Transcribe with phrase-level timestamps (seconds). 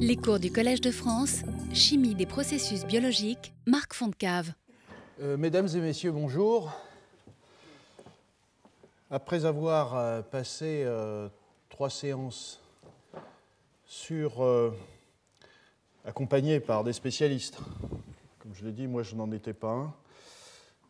[0.00, 1.42] Les cours du Collège de France,
[1.72, 4.52] Chimie des processus biologiques, Marc Fontcave.
[5.22, 6.72] Euh, mesdames et messieurs, bonjour.
[9.08, 11.28] Après avoir euh, passé euh,
[11.68, 12.60] trois séances
[13.86, 14.44] sur,
[16.04, 17.58] accompagnées par des spécialistes,
[18.40, 19.94] comme je l'ai dit, moi je n'en étais pas un,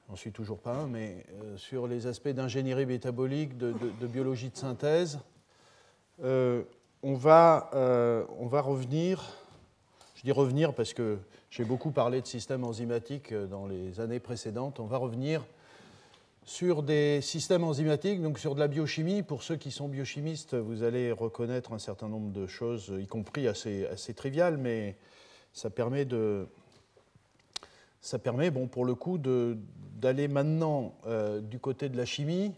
[0.09, 1.27] j'en suis toujours pas un, mais
[1.57, 5.19] sur les aspects d'ingénierie métabolique, de, de, biologie de synthèse,
[7.05, 9.23] on va, euh, on va revenir,
[10.17, 11.19] je dis revenir parce que
[11.51, 15.45] j'ai beaucoup parlé de systèmes enzymatiques euh, dans les années précédentes, on va revenir
[16.47, 19.23] sur des systèmes enzymatiques, donc sur de la biochimie.
[19.23, 23.49] Pour ceux qui sont biochimistes, vous allez reconnaître un certain nombre de choses, y compris
[23.49, 24.97] assez, assez triviales, mais
[25.53, 26.47] ça permet de,
[28.01, 32.53] ça permet, bon, pour le coup, d'aller maintenant euh, du côté de la chimie,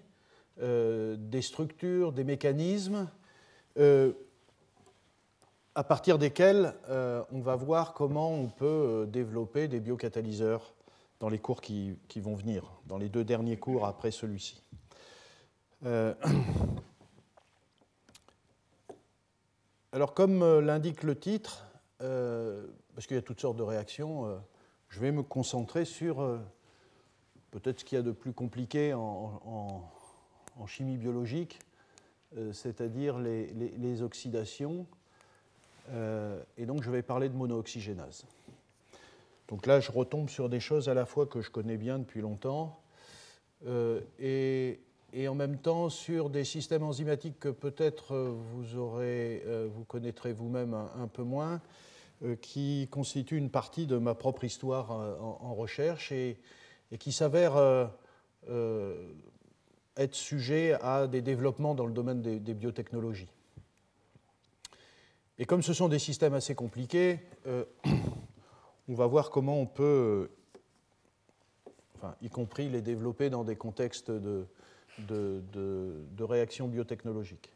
[0.58, 3.08] des structures, des mécanismes,
[5.76, 10.72] à partir desquels euh, on va voir comment on peut euh, développer des biocatalyseurs
[11.20, 14.62] dans les cours qui, vont venir, dans les deux derniers cours après celui-ci.
[15.84, 16.14] Euh,
[19.92, 21.66] alors comme l'indique le titre,
[21.98, 24.40] parce qu'il y a toutes sortes de réactions,
[24.88, 26.16] je vais me concentrer sur
[27.50, 29.82] peut-être ce qu'il y a de plus compliqué en,
[30.66, 31.60] chimie biologique,
[32.52, 34.86] c'est-à-dire les oxydations
[35.90, 38.24] euh, et donc je vais parler de monooxygénase.
[39.48, 42.20] Donc là, je retombe sur des choses à la fois que je connais bien depuis
[42.20, 42.80] longtemps
[43.66, 44.80] euh, et,
[45.28, 51.08] en même temps sur des systèmes enzymatiques que peut-être vous, euh, vous connaîtrez vous-même un,
[51.08, 51.62] peu moins,
[52.42, 56.38] qui constituent une partie de ma propre histoire en, recherche et,
[56.92, 57.90] et qui s'avèrent
[59.96, 63.28] être sujet à des développements dans le domaine des biotechnologies.
[65.38, 67.64] Et comme ce sont des systèmes assez compliqués, euh,
[68.88, 70.30] on va voir comment on peut,
[71.96, 74.46] enfin, y compris les développer dans des contextes de,
[74.98, 77.52] de, réactions biotechnologiques.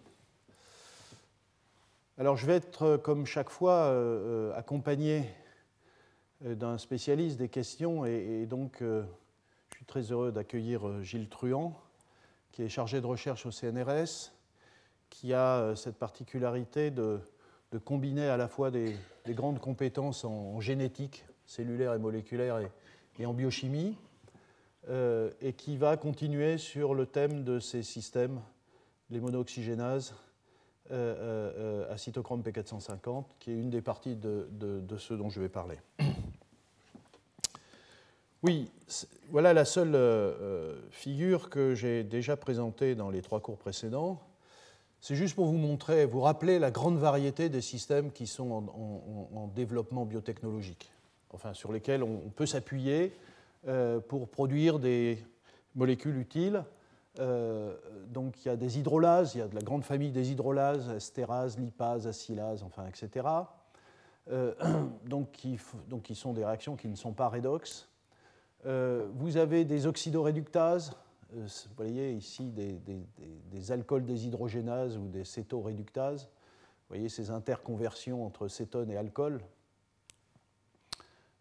[2.18, 5.24] Alors je vais être, comme chaque fois, euh, euh, accompagné
[6.42, 9.04] d'un spécialiste des questions, et, donc je
[9.74, 11.78] suis très heureux d'accueillir Gilles Truand,
[12.52, 14.32] qui est chargé de recherche au CNRS,
[15.10, 17.20] qui a cette particularité de
[17.72, 18.96] de combiner à la fois des,
[19.28, 22.58] grandes compétences en, génétique, cellulaire et moléculaire,
[23.18, 23.96] et, en biochimie,
[24.88, 28.40] euh, et qui va continuer sur le thème de ces systèmes,
[29.10, 30.14] les monooxygénases
[30.90, 35.40] euh, euh, à cytochrome P450, qui est une des parties de, de ce dont je
[35.40, 35.76] vais parler.
[38.42, 38.70] Oui,
[39.28, 39.94] voilà la seule
[40.90, 44.18] figure que j'ai déjà présentée dans les trois cours précédents.
[45.02, 48.50] C'est juste pour vous montrer, vous rappeler la grande variété des systèmes qui sont
[49.32, 50.92] en, développement biotechnologique,
[51.30, 53.12] enfin sur lesquels on, peut s'appuyer
[53.66, 55.24] euh, pour produire des
[55.74, 56.64] molécules utiles.
[57.18, 57.74] Euh,
[58.08, 60.90] donc il y a des hydrolases, il y a de la grande famille des hydrolases,
[60.90, 63.26] estérase, lipase, acylase, enfin, etc.
[64.30, 64.54] Euh,
[65.06, 67.88] donc, qui, sont des réactions qui ne sont pas redox.
[68.64, 70.94] vous avez des oxydoréductases,
[71.32, 76.24] vous voyez ici des, alcools déshydrogénases ou des cétoréductases.
[76.24, 79.40] Vous voyez ces interconversions entre cétone et alcool.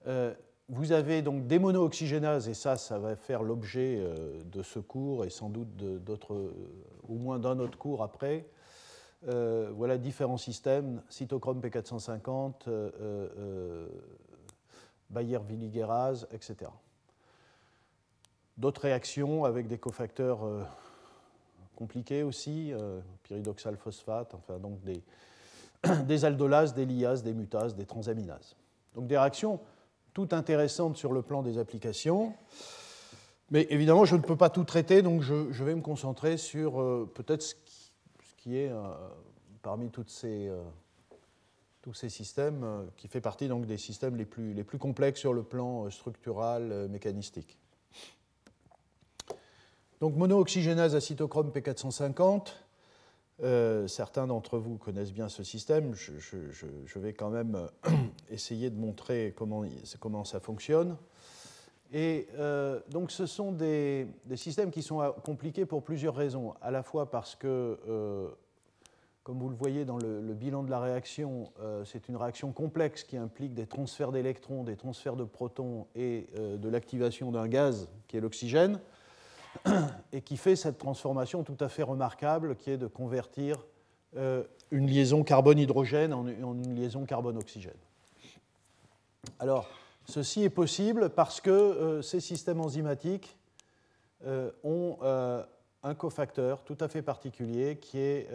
[0.07, 0.33] Euh,
[0.67, 5.25] vous avez donc des monooxygénases, et ça, ça va faire l'objet euh, de ce cours
[5.25, 6.53] et sans doute d'autres,
[7.07, 8.45] au moins d'un autre cours après.
[9.23, 12.69] voilà différents systèmes, cytochrome P450,
[15.09, 16.69] Bayer-Villigérase, etc
[18.59, 20.63] d'autres réactions avec des cofacteurs euh,
[21.75, 28.55] compliqués aussi, euh, pyridoxal phosphate, enfin donc des, aldolases, des liases, des mutases, des transaminases.
[28.93, 29.59] Donc des réactions
[30.13, 32.33] toutes intéressantes sur le plan des applications.
[33.51, 37.09] Mais évidemment, je ne peux pas tout traiter, donc je, vais me concentrer sur euh,
[37.15, 37.55] peut-être ce,
[38.37, 38.71] qui est
[39.61, 40.49] parmi ces,
[41.81, 42.65] tous ces systèmes,
[42.95, 47.59] qui fait partie des systèmes les plus, les plus complexes sur le plan structural, mécanistique.
[49.99, 52.53] Donc monooxygénase à cytochrome P450.
[53.41, 55.93] Euh, certains d'entre vous connaissent bien ce système.
[55.93, 57.91] Je, vais quand même euh,
[58.29, 60.95] essayer de montrer comment, ça fonctionne.
[61.91, 66.53] Et euh, donc ce sont des, systèmes qui sont compliqués pour plusieurs raisons.
[66.61, 67.77] À la fois parce que,
[69.23, 71.51] comme vous le voyez dans le bilan de la réaction,
[71.83, 76.69] c'est une réaction complexe qui implique des transferts d'électrons, des transferts de protons et de
[76.69, 78.79] l'activation d'un gaz qui est l'oxygène.
[80.13, 83.65] et qui fait cette transformation tout à fait remarquable qui est de convertir
[84.71, 87.77] une liaison carbone-hydrogène en, une liaison carbone-oxygène.
[89.37, 89.69] Alors,
[90.05, 93.37] ceci est possible parce que ces systèmes enzymatiques
[94.63, 94.97] ont
[95.83, 98.29] un cofacteur tout à fait particulier qui est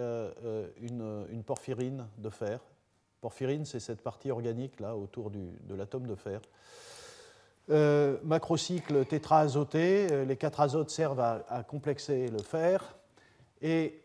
[0.81, 2.61] une, une porphyrine de fer.
[3.21, 6.41] Porphyrine, c'est cette partie organique là autour de l'atome de fer.
[7.71, 12.95] Euh, macrocycle tétraazoté, euh, les quatre azotes servent à, complexer le fer.
[13.63, 14.03] Et,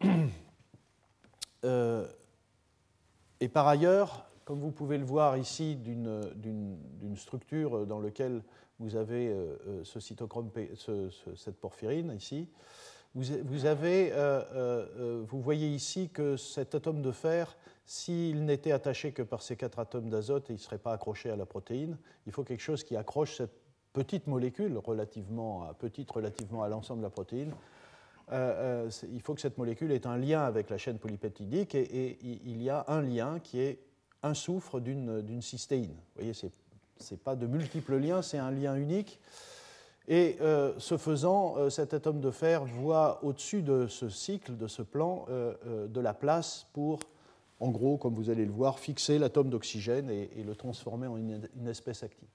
[1.65, 2.07] euh,
[3.41, 8.41] et, par ailleurs, comme vous pouvez le voir ici d'une structure dans laquelle
[8.79, 9.35] vous avez
[9.83, 10.49] ce cytochrome,
[11.35, 12.47] cette porphyrine ici,
[13.15, 14.11] vous, avez,
[15.27, 19.79] vous voyez ici que cet atome de fer s'il n'était attaché que par ces quatre
[19.79, 21.97] atomes d'azote, il ne serait pas accroché à la protéine.
[22.27, 23.59] Il faut quelque chose qui accroche cette
[23.93, 27.51] petite molécule, relativement petite relativement à l'ensemble de la protéine.
[28.31, 32.19] Euh, euh, il faut que cette molécule ait un lien avec la chaîne polypeptidique et,
[32.21, 33.79] il y a un lien qui est
[34.21, 35.93] un soufre d'une cystéine.
[35.93, 39.19] Vous voyez, ce n'est pas de multiples liens, c'est un lien unique.
[40.09, 44.81] Et euh, ce faisant, cet atome de fer voit au-dessus de ce cycle, de ce
[44.81, 46.99] plan, de la place pour
[47.59, 51.67] en gros, comme vous allez le voir, fixer l'atome d'oxygène et, le transformer en une,
[51.67, 52.27] espèce active.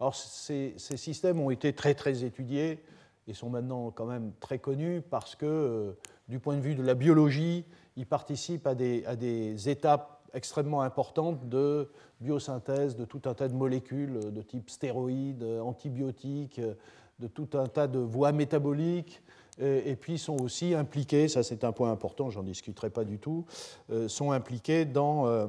[0.00, 2.82] Alors, ces, systèmes ont été très, très étudiés
[3.28, 5.92] et sont maintenant quand même très connus parce que, euh,
[6.28, 7.64] du point de vue de la biologie,
[7.96, 11.88] ils participent à des, étapes extrêmement importantes de
[12.20, 16.60] biosynthèse de tout un tas de molécules de type stéroïdes, antibiotiques,
[17.20, 19.22] de tout un tas de voies métaboliques
[19.60, 23.44] et puis sont aussi impliqués, ça c'est un point important, j'en discuterai pas du tout,
[23.90, 25.46] euh, sont impliqués dans euh,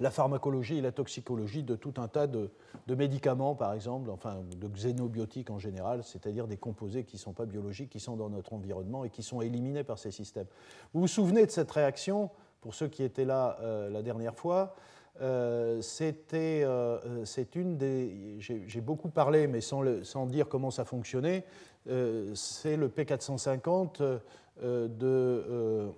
[0.00, 2.50] la pharmacologie et la toxicologie de tout un tas de,
[2.88, 7.46] médicaments, par exemple, enfin de xénobiotiques en général, c'est-à-dire des composés qui ne sont pas
[7.46, 10.46] biologiques, qui sont dans notre environnement et qui sont éliminés par ces systèmes.
[10.92, 12.30] Vous vous souvenez de cette réaction,
[12.60, 14.74] pour ceux qui étaient là euh, la dernière fois
[15.80, 16.66] c'était,
[17.24, 18.36] c'est une des.
[18.38, 21.44] J'ai beaucoup parlé, mais sans, dire comment ça fonctionnait.
[21.88, 25.90] Euh, c'est le P450 euh, de, euh,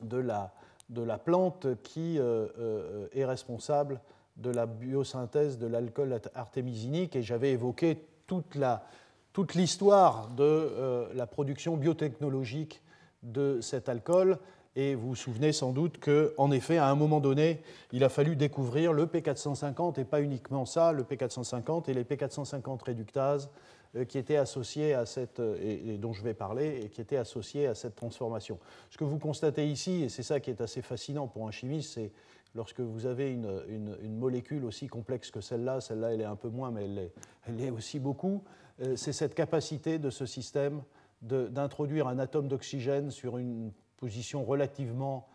[0.00, 0.52] de, la,
[0.88, 4.00] de la plante qui est responsable
[4.36, 8.84] de la biosynthèse de l'alcool artémisinique et j'avais évoqué toute la
[9.32, 12.82] toute l'histoire de la production biotechnologique
[13.22, 14.38] de cet alcool
[14.76, 17.60] et vous vous souvenez sans doute qu'en effet, à un moment donné,
[17.92, 22.84] il a fallu découvrir le P450 et pas uniquement ça, le P450 et les P450
[22.84, 23.50] réductases
[23.96, 27.16] euh, qui étaient associés à cette, euh, et, dont je vais parler, et qui étaient
[27.16, 28.60] associés à cette transformation.
[28.88, 31.94] Ce que vous constatez ici, et c'est ça qui est assez fascinant pour un chimiste,
[31.94, 32.12] c'est
[32.54, 36.48] lorsque vous avez une, une, molécule aussi complexe que celle-là, celle-là elle est un peu
[36.48, 37.12] moins, mais elle est,
[37.48, 38.44] elle est aussi beaucoup,
[38.80, 40.82] euh, c'est cette capacité de ce système
[41.22, 45.28] d'introduire un atome d'oxygène sur une position relativement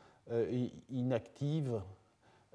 [0.89, 1.81] inactive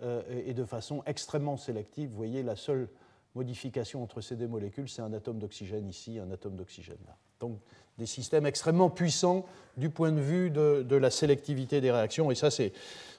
[0.03, 2.11] et de façon extrêmement sélective.
[2.11, 2.89] Vous voyez, la seule
[3.35, 7.17] modification entre ces deux molécules, c'est un atome d'oxygène ici, un atome d'oxygène là.
[7.39, 7.59] Donc
[7.99, 9.47] des systèmes extrêmement puissants
[9.77, 12.71] du point de vue de, la sélectivité des réactions, et ça, ce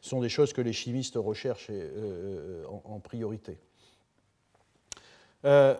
[0.01, 3.57] sont des choses que les chimistes recherchent euh, en, priorité.
[5.45, 5.75] Euh,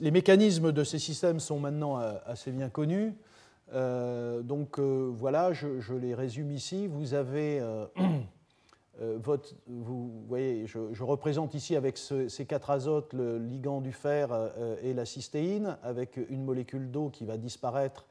[0.00, 3.14] les mécanismes de ces systèmes sont maintenant euh, assez bien connus.
[3.72, 6.86] Donc voilà, je, les résume ici.
[6.86, 7.60] Vous avez
[9.00, 9.18] Euh,
[9.66, 14.94] vous voyez, je, représente ici avec ces quatre azotes le ligand du fer euh, et
[14.94, 18.06] la cystéine, avec une molécule d'eau qui va disparaître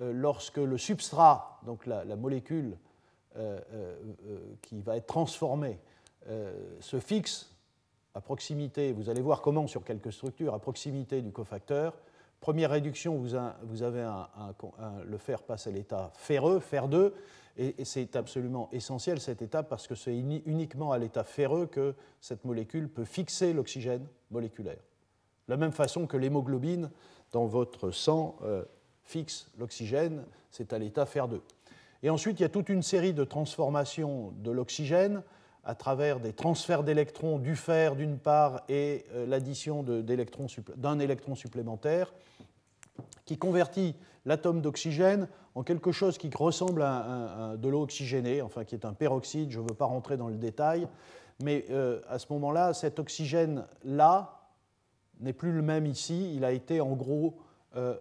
[0.00, 2.76] euh, lorsque le substrat, donc la, molécule
[4.62, 5.78] qui va être transformée,
[6.80, 7.54] se fixe
[8.14, 11.92] à proximité, vous allez voir comment sur quelques structures, à proximité du cofacteur.
[12.46, 14.08] Première réduction, vous, avez
[15.04, 17.12] le fer passe à l'état ferreux, fer 2,
[17.56, 22.44] et, c'est absolument essentiel cette étape parce que c'est uniquement à l'état ferreux que cette
[22.44, 24.78] molécule peut fixer l'oxygène moléculaire.
[25.48, 26.88] De la même façon que l'hémoglobine
[27.32, 28.64] dans votre sang euh,
[29.02, 31.42] fixe l'oxygène, c'est à l'état fer 2.
[32.04, 35.24] Et ensuite, il y a toute une série de transformations de l'oxygène
[35.66, 42.14] à travers des transferts d'électrons du fer d'une part et euh, l'addition d'un électron supplémentaire
[43.24, 48.76] qui convertit l'atome d'oxygène en quelque chose qui ressemble à, de l'eau oxygénée, enfin qui
[48.76, 50.86] est un peroxyde, je ne veux pas rentrer dans le détail,
[51.42, 54.40] mais euh, à ce moment-là, cet oxygène-là
[55.20, 57.38] n'est plus le même ici, il a été en gros,
[57.74, 57.96] euh,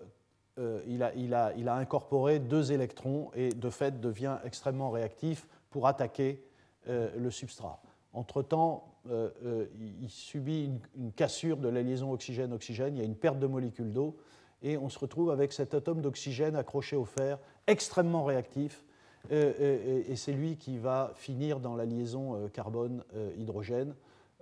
[0.87, 6.44] il, a, incorporé deux électrons et de fait devient extrêmement réactif pour attaquer
[6.87, 7.81] le substrat.
[8.13, 13.47] Entre-temps, il subit une, cassure de la liaison oxygène-oxygène, il y a une perte de
[13.47, 14.15] molécules d'eau,
[14.63, 17.37] et on se retrouve avec cet atome d'oxygène accroché au fer,
[17.67, 18.83] extrêmement réactif,
[19.31, 23.95] et, c'est lui qui va finir dans la liaison carbone-hydrogène.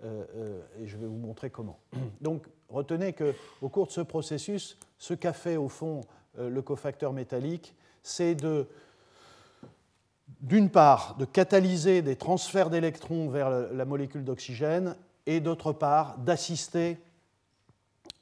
[0.03, 1.79] et je vais vous montrer comment.
[2.21, 6.01] Donc, retenez qu'au cours de ce processus, ce qu'a fait au fond
[6.37, 8.67] le cofacteur métallique, c'est de
[10.41, 16.97] d'une part, de catalyser des transferts d'électrons vers la molécule d'oxygène et d'autre part, d'assister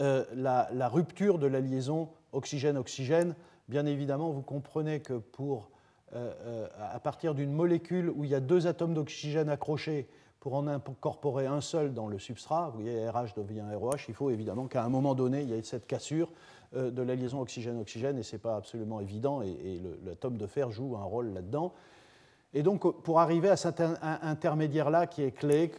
[0.01, 3.35] euh, la, rupture de la liaison oxygène-oxygène.
[3.69, 5.71] Bien évidemment, vous comprenez que pour,
[6.13, 10.07] euh, euh, à partir d'une molécule où il y a deux atomes d'oxygène accrochés,
[10.39, 14.31] pour en incorporer un seul dans le substrat, vous voyez, RH devient ROH, il faut
[14.31, 16.31] évidemment qu'à un moment donné, il y ait cette cassure
[16.73, 20.95] de la liaison oxygène-oxygène, et ce n'est pas absolument évident, et, l'atome de fer joue
[20.95, 21.73] un rôle là-dedans.
[22.53, 25.71] Et donc, pour arriver à cet intermédiaire-là qui est clé,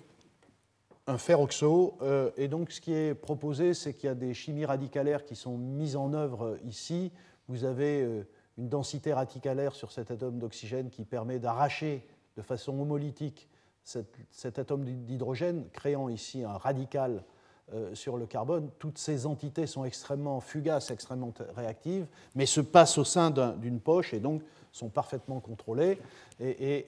[1.06, 4.34] un fer oxo, euh, et donc ce qui est proposé, c'est qu'il y a des
[4.34, 7.11] chimies radicalaires qui sont mises en œuvre ici.
[7.49, 8.22] Vous avez euh,
[8.56, 12.06] une densité radicalaire sur cet atome d'oxygène qui permet d'arracher
[12.37, 13.49] de façon homolytique
[13.84, 17.25] cet, atome d'hydrogène, créant ici un radical
[17.73, 18.71] euh, sur le carbone.
[18.78, 24.14] Toutes ces entités sont extrêmement fugaces, extrêmement réactives, mais se passent au sein d'une poche
[24.14, 24.42] et donc
[24.73, 25.99] sont parfaitement contrôlées.
[26.40, 26.87] Et,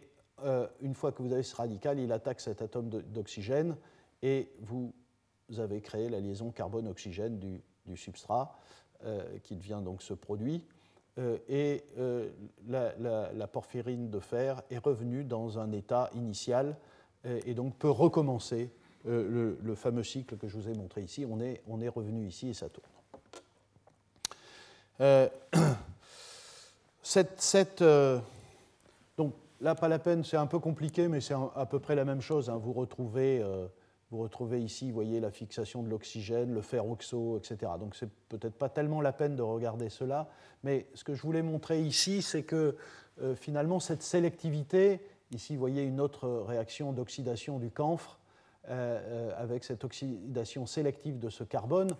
[0.83, 3.77] une fois que vous avez ce radical, il attaque cet atome d'oxygène
[4.21, 4.93] et vous
[5.59, 7.63] avez créé la liaison carbone-oxygène du,
[7.97, 8.59] substrat
[9.05, 10.65] euh, qui devient donc ce produit.
[11.19, 12.31] Euh, et euh,
[12.67, 16.77] la, porphyrine de fer est revenue dans un état initial
[17.47, 18.71] et donc peut recommencer
[19.05, 21.27] le, fameux cycle que je vous ai montré ici.
[21.29, 22.89] On est, on est revenu ici et ça tourne.
[27.03, 27.83] cette, cette
[29.17, 32.05] donc là, pas la peine, c'est un peu compliqué, mais c'est à peu près la
[32.05, 32.49] même chose.
[32.49, 32.57] Hein.
[32.57, 33.43] Vous retrouvez
[34.15, 37.73] vous retrouvez ici, voyez, la fixation de l'oxygène, le fer oxo, etc.
[37.81, 40.29] Donc c'est peut-être pas tellement la peine de regarder cela,
[40.63, 42.77] mais ce que je voulais montrer ici, c'est que
[43.23, 45.01] euh, finalement cette sélectivité,
[45.33, 48.24] ici vous voyez une autre réaction d'oxydation du camphre, euh, euh,
[48.69, 51.91] avec cette oxydation sélective de ce carbone,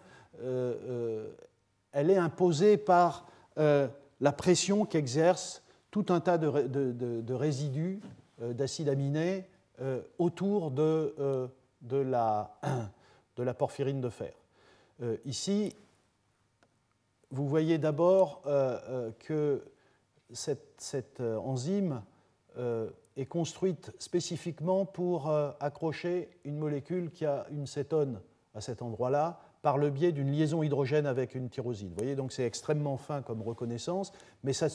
[0.41, 8.01] elle est imposée par la pression qu'exerce tout un tas de, résidus
[8.41, 9.45] d'acides aminés
[10.19, 11.51] autour de
[11.91, 12.51] la,
[13.57, 14.33] porphyrine de fer.
[15.03, 15.75] Euh, ici,
[17.31, 19.65] vous voyez d'abord euh, euh, que
[20.33, 22.03] cette, enzyme
[23.17, 25.31] est construite spécifiquement pour
[25.61, 28.21] accrocher une molécule qui a une cétone
[28.55, 31.89] à cet endroit-là par le biais d'une liaison hydrogène avec une tyrosine.
[31.89, 34.69] Vous voyez, donc c'est extrêmement fin comme reconnaissance, mais ça,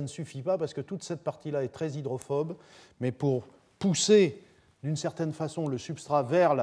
[0.00, 2.56] ne suffit pas parce que toute cette partie-là est très hydrophobe,
[3.00, 3.48] mais pour
[3.80, 4.40] pousser
[4.84, 6.54] d'une certaine façon le substrat vers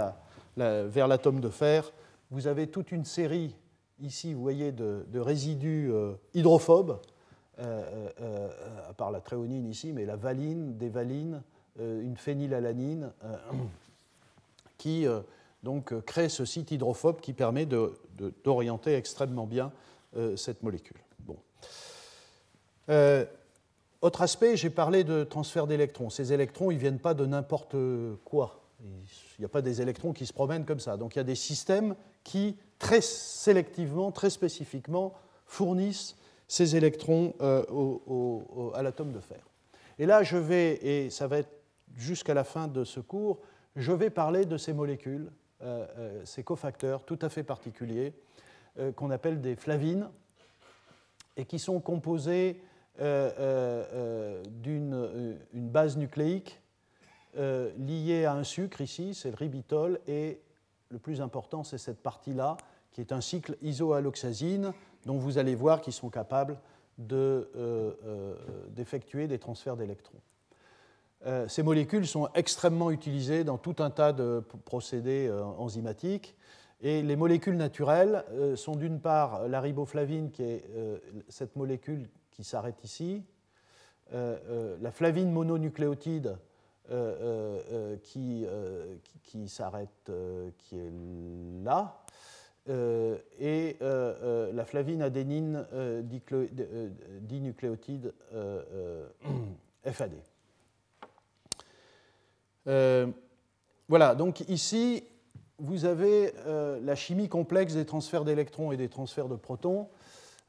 [0.56, 1.92] l'atome de fer,
[2.32, 3.54] vous avez toute une série,
[4.00, 7.02] ici vous voyez, de, résidus euh, hydrophobes,
[7.60, 8.50] euh, euh,
[8.90, 11.42] à part la tréonine ici, mais la valine, des valines,
[11.80, 13.12] une phénylalanine,
[14.78, 15.08] qui
[15.64, 17.66] donc crée ce site hydrophobe qui permet
[18.44, 19.72] d'orienter extrêmement bien
[20.36, 20.98] cette molécule.
[21.20, 21.38] Bon.
[24.02, 26.12] Autre aspect, j'ai parlé de transfert d'électrons.
[26.12, 27.76] Ces électrons, ils ne viennent pas de n'importe
[28.24, 28.62] quoi.
[28.84, 30.98] Il n'y a pas des électrons qui se promènent comme ça.
[30.98, 35.14] Donc il y a des systèmes qui, très sélectivement, très spécifiquement,
[35.48, 36.18] fournissent
[36.54, 37.64] ces électrons euh,
[38.76, 39.44] à l'atome de fer.
[39.98, 41.50] Et là, je vais, et ça va être
[41.96, 43.40] jusqu'à la fin de ce cours,
[43.76, 45.32] je vais parler de ces molécules,
[45.64, 48.14] euh, euh, ces cofacteurs tout à fait particuliers,
[48.96, 50.10] qu'on appelle des flavines,
[51.38, 52.60] et qui sont composés
[53.00, 53.38] d'une
[55.54, 56.60] une base nucléique
[57.36, 60.40] liée à un sucre ici, c'est le ribitol, et
[60.90, 62.58] le plus important, c'est cette partie-là,
[62.92, 64.74] qui est un cycle isoalloxazine,
[65.06, 66.58] dont vous allez voir qu'ils sont capables
[68.70, 70.20] d'effectuer des transferts d'électrons.
[71.48, 76.36] ces molécules sont extrêmement utilisées dans tout un tas de procédés enzymatiques.
[76.82, 78.24] Et les molécules naturelles
[78.56, 80.64] sont d'une part la riboflavine, qui est
[81.30, 83.24] cette molécule qui s'arrête ici,
[84.14, 86.38] euh, euh, la flavine mononucléotide
[86.92, 88.46] euh, qui,
[89.48, 90.12] s'arrête,
[90.58, 90.92] qui est
[91.64, 92.04] là,
[92.68, 95.66] et la flavine adénine
[97.22, 98.14] dinucléotide
[99.86, 100.12] FAD.
[103.88, 105.04] voilà, donc ici,
[105.60, 106.34] vous avez
[106.82, 109.90] la chimie complexe des transferts d'électrons et des transferts de protons.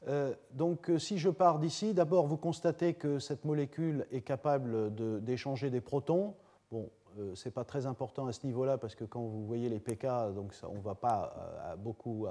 [0.07, 4.93] Euh, donc euh, si je pars d'ici, d'abord vous constatez que cette molécule est capable
[5.23, 6.35] d'échanger des protons.
[6.71, 9.69] Bon, euh, ce n'est pas très important à ce niveau-là parce que quand vous voyez
[9.69, 12.27] les pK, donc on ne va pas beaucoup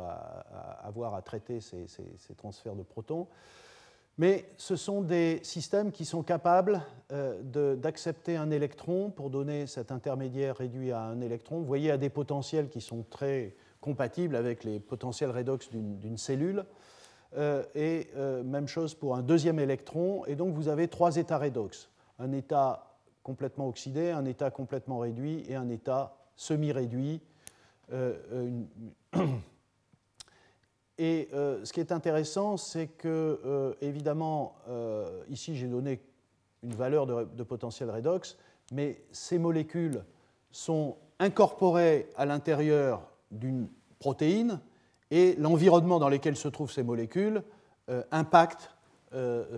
[0.82, 1.86] avoir à traiter ces,
[2.36, 3.28] transferts de protons.
[4.16, 9.90] Mais ce sont des systèmes qui sont capables euh, d'accepter un électron pour donner cet
[9.90, 11.58] intermédiaire réduit à un électron.
[11.58, 16.64] Vous voyez à des potentiels qui sont très compatibles avec les potentiels redox d'une cellule.
[17.36, 20.24] Euh, et euh, même chose pour un deuxième électron.
[20.26, 21.90] Et donc vous avez trois états redox.
[22.20, 22.93] Un état
[23.24, 27.20] complètement oxydé, un état complètement réduit et un état semi-réduit.
[30.98, 36.00] Et euh, ce qui est intéressant, c'est que, euh, évidemment, euh, ici j'ai donné
[36.62, 38.36] une valeur de, potentiel redox,
[38.72, 40.04] mais ces molécules
[40.52, 44.60] sont incorporées à l'intérieur d'une protéine
[45.10, 47.42] et l'environnement dans lequel se trouvent ces molécules
[48.10, 48.70] impacte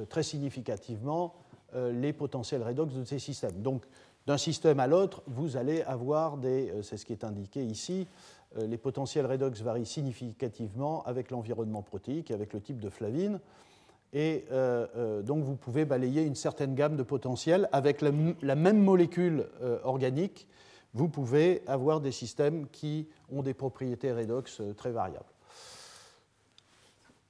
[0.08, 1.36] très significativement
[1.76, 3.60] les potentiels redox de ces systèmes.
[3.62, 3.84] Donc,
[4.26, 8.08] d'un système à l'autre, vous allez avoir des, c'est ce qui est indiqué ici,
[8.58, 13.40] euh, les potentiels redox varient significativement avec l'environnement protéique, avec le type de flavine.
[14.12, 17.68] Et euh, euh, donc vous pouvez balayer une certaine gamme de potentiels.
[17.72, 19.46] Avec la, même molécule
[19.84, 20.46] organique,
[20.94, 25.24] vous pouvez avoir des systèmes qui ont des propriétés redox très variables.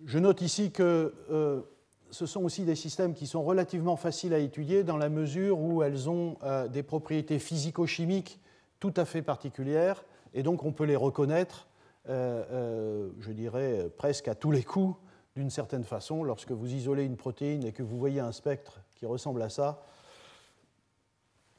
[0.05, 1.65] Je note ici que
[2.11, 5.83] ce sont aussi des systèmes qui sont relativement faciles à étudier dans la mesure où
[5.83, 6.37] elles ont
[6.71, 8.41] des propriétés physico-chimiques
[8.79, 10.05] tout à fait particulières
[10.37, 11.67] et donc on peut les reconnaître,
[12.09, 14.95] euh, euh, je dirais, presque à tous les coups,
[15.35, 16.23] d'une certaine façon.
[16.25, 19.83] Lorsque vous isolez une protéine et que vous voyez un spectre qui ressemble à ça,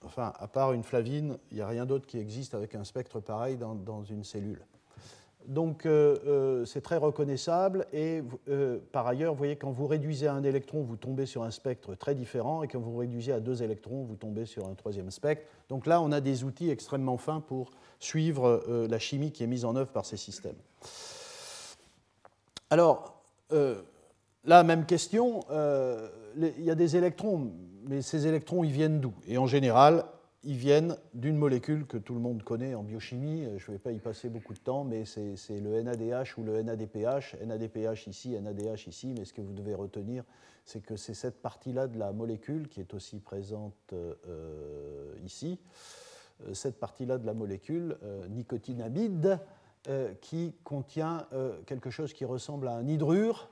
[0.06, 3.20] enfin, à part une flavine, il n'y a rien d'autre qui existe avec un spectre
[3.20, 4.64] pareil dans une cellule.
[5.48, 10.28] Donc euh, euh, c'est très reconnaissable et euh, par ailleurs, vous voyez, quand vous réduisez
[10.28, 13.40] à un électron, vous tombez sur un spectre très différent et quand vous réduisez à
[13.40, 15.48] deux électrons, vous tombez sur un troisième spectre.
[15.70, 19.64] Donc là, on a des outils extrêmement fins pour suivre la chimie qui est mise
[19.64, 20.58] en œuvre par ces systèmes.
[22.70, 25.42] Alors, là, même question,
[26.38, 27.52] il y a des électrons,
[27.88, 29.14] mais ces électrons, ils viennent d'où?
[29.28, 30.06] Et en général,
[30.48, 33.44] ils viennent d'une molécule que tout le monde connaît en biochimie.
[33.58, 36.64] Je ne vais pas y passer beaucoup de temps, mais c'est le NADH ou le
[36.64, 37.36] NADPH.
[37.46, 40.24] NADPH ici, NADH ici, mais ce que vous devez retenir,
[40.64, 45.60] c'est que c'est cette partie-là de la molécule qui est aussi présente euh, ici,
[46.46, 49.40] euh, cette partie-là de la molécule, euh, nicotinamide,
[50.20, 51.28] qui contient
[51.66, 53.50] quelque chose qui ressemble à un hydrure,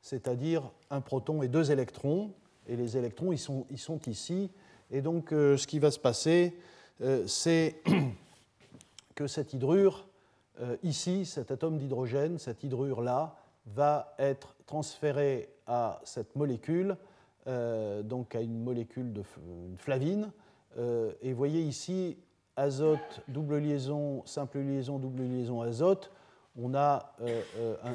[0.00, 2.32] c'est-à-dire un proton et deux électrons.
[2.66, 3.38] Et les électrons, ils
[3.78, 4.50] sont ici
[4.90, 6.56] et donc, euh, ce qui va se passer,
[7.00, 7.82] euh, c'est
[9.14, 10.06] que cette hydrure,
[10.60, 16.96] euh, ici, cet atome d'hydrogène, cette hydrure-là, va être transféré à cette molécule,
[18.04, 19.22] donc à une molécule de
[19.76, 20.30] flavine.
[20.78, 22.16] et vous voyez ici,
[22.54, 26.12] azote, double liaison, simple liaison, double liaison azote,
[26.56, 27.12] on a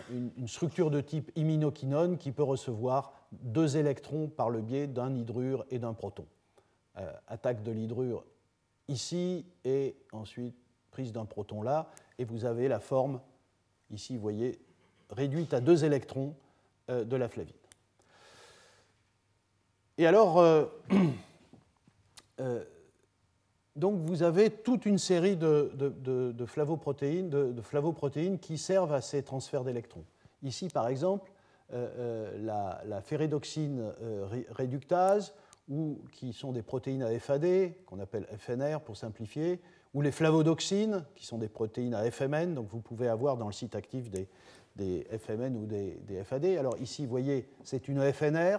[0.10, 5.66] une, structure de type iminoquinone qui peut recevoir deux électrons par le biais d'un hydrure
[5.70, 6.26] et d'un proton.
[7.02, 8.24] Euh, attaque de l'hydrure
[8.88, 10.56] ici et ensuite
[10.92, 13.22] prise d'un proton là, et vous avez la forme,
[13.90, 14.60] ici vous voyez,
[15.10, 16.36] réduite à deux électrons
[16.90, 17.56] euh, de la flavine.
[19.98, 20.66] Et alors, euh,
[23.76, 29.24] donc vous avez toute une série de, de, flavoprotéines, de, flavoprotéines qui servent à ces
[29.24, 30.06] transferts d'électrons.
[30.44, 31.32] Ici, par exemple,
[31.72, 33.94] la, la ferridoxine
[34.50, 35.34] réductase
[35.72, 39.62] ou qui sont des protéines à FAD, qu'on appelle FNR pour simplifier,
[39.94, 43.54] ou les flavodoxines, qui sont des protéines à FMN, donc vous pouvez avoir dans le
[43.54, 44.28] site actif des,
[44.76, 46.46] des FMN ou des, FAD.
[46.58, 48.58] Alors ici, vous voyez, c'est une FNR,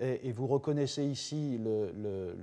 [0.00, 2.36] et, vous reconnaissez ici le, le,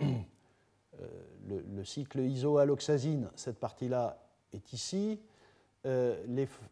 [0.02, 4.18] euh, le cycle isoalloxazine, cette partie-là
[4.52, 5.20] est ici.
[5.86, 6.16] Euh,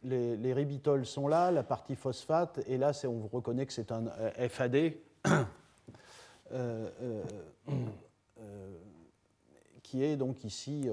[0.02, 4.08] les, ribitoles sont là, la partie phosphate, et là, on vous reconnaît que c'est un
[4.08, 4.94] euh, FAD.
[6.52, 7.22] Euh, euh,
[8.40, 8.70] euh,
[9.82, 10.88] qui est donc ici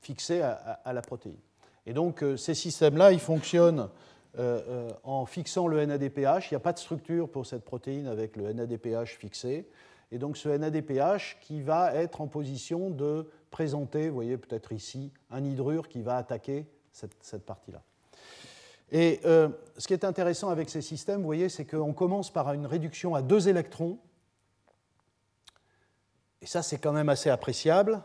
[0.00, 1.36] fixé à, la protéine.
[1.86, 3.88] Et donc ces systèmes-là, ils fonctionnent
[5.04, 6.50] en fixant le NADPH.
[6.50, 9.68] Il n'y a pas de structure pour cette protéine avec le NADPH fixé.
[10.10, 15.12] Et donc ce NADPH qui va être en position de présenter, vous voyez peut-être ici,
[15.30, 17.82] un hydrure qui va attaquer cette, cette partie-là.
[18.90, 22.66] Et ce qui est intéressant avec ces systèmes, vous voyez, c'est qu'on commence par une
[22.66, 23.98] réduction à deux électrons
[26.42, 28.02] et ça, c'est quand même assez appréciable,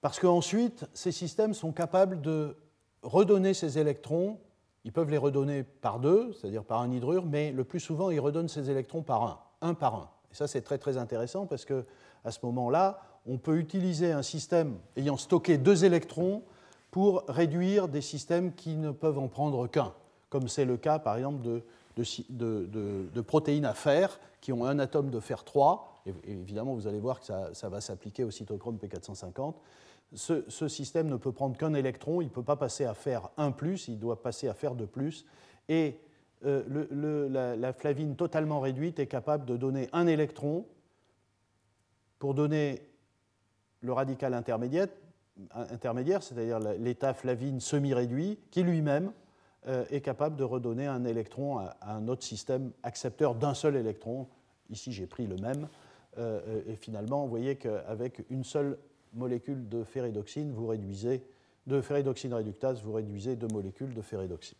[0.00, 2.56] parce qu'ensuite, ces systèmes sont capables de
[3.02, 4.38] redonner ces électrons.
[4.84, 8.20] Ils peuvent les redonner par deux, c'est-à-dire par un hydrure, mais le plus souvent, ils
[8.20, 10.10] redonnent ces électrons par un, un par un.
[10.30, 11.84] Et ça, c'est très très intéressant parce que
[12.24, 16.42] à ce moment-là, on peut utiliser un système ayant stocké deux électrons
[16.90, 19.92] pour réduire des systèmes qui ne peuvent en prendre qu'un,
[20.30, 21.62] comme c'est le cas par exemple de
[21.96, 25.91] de, protéines à fer qui ont un atome de fer 3.
[26.06, 29.54] Et, évidemment, vous allez voir que ça, va s'appliquer au cytochrome P450.
[30.14, 33.54] Ce, système ne peut prendre qu'un électron, il ne peut pas passer à fer 1,
[33.88, 34.88] il doit passer à fer 2.
[35.68, 35.98] Et
[36.44, 40.66] euh, la, la, flavine totalement réduite est capable de donner un électron
[42.18, 42.82] pour donner
[43.80, 44.88] le radical intermédiaire,
[45.54, 49.12] intermédiaire c'est-à-dire l'état flavine semi-réduit, qui lui-même
[49.68, 54.26] euh, est capable de redonner un électron à, un autre système accepteur d'un seul électron.
[54.70, 55.68] Ici, j'ai pris le même.
[56.18, 58.78] Euh, et finalement, vous voyez qu'avec une seule
[59.14, 61.22] molécule de ferridoxine, vous réduisez,
[61.66, 64.58] de ferridoxine réductase, vous réduisez deux molécules de ferridoxine.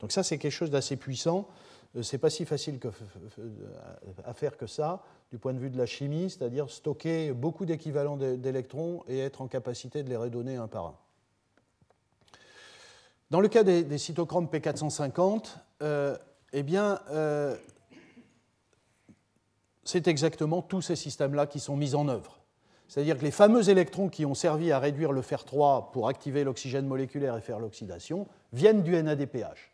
[0.00, 1.48] Donc ça, c'est quelque chose d'assez puissant.
[1.96, 2.78] Euh, Ce n'est pas si facile
[4.24, 8.16] à faire que ça, du point de vue de la chimie, c'est-à-dire stocker beaucoup d'équivalents
[8.16, 10.94] d'électrons et être en capacité de les redonner un par un.
[13.30, 16.16] Dans le cas des, cytochromes P450, euh,
[16.52, 17.56] eh bien, euh,
[19.90, 22.38] c'est exactement tous ces systèmes-là qui sont mis en œuvre.
[22.86, 26.44] C'est-à-dire que les fameux électrons qui ont servi à réduire le fer 3 pour activer
[26.44, 29.72] l'oxygène moléculaire et faire l'oxydation viennent du NADPH.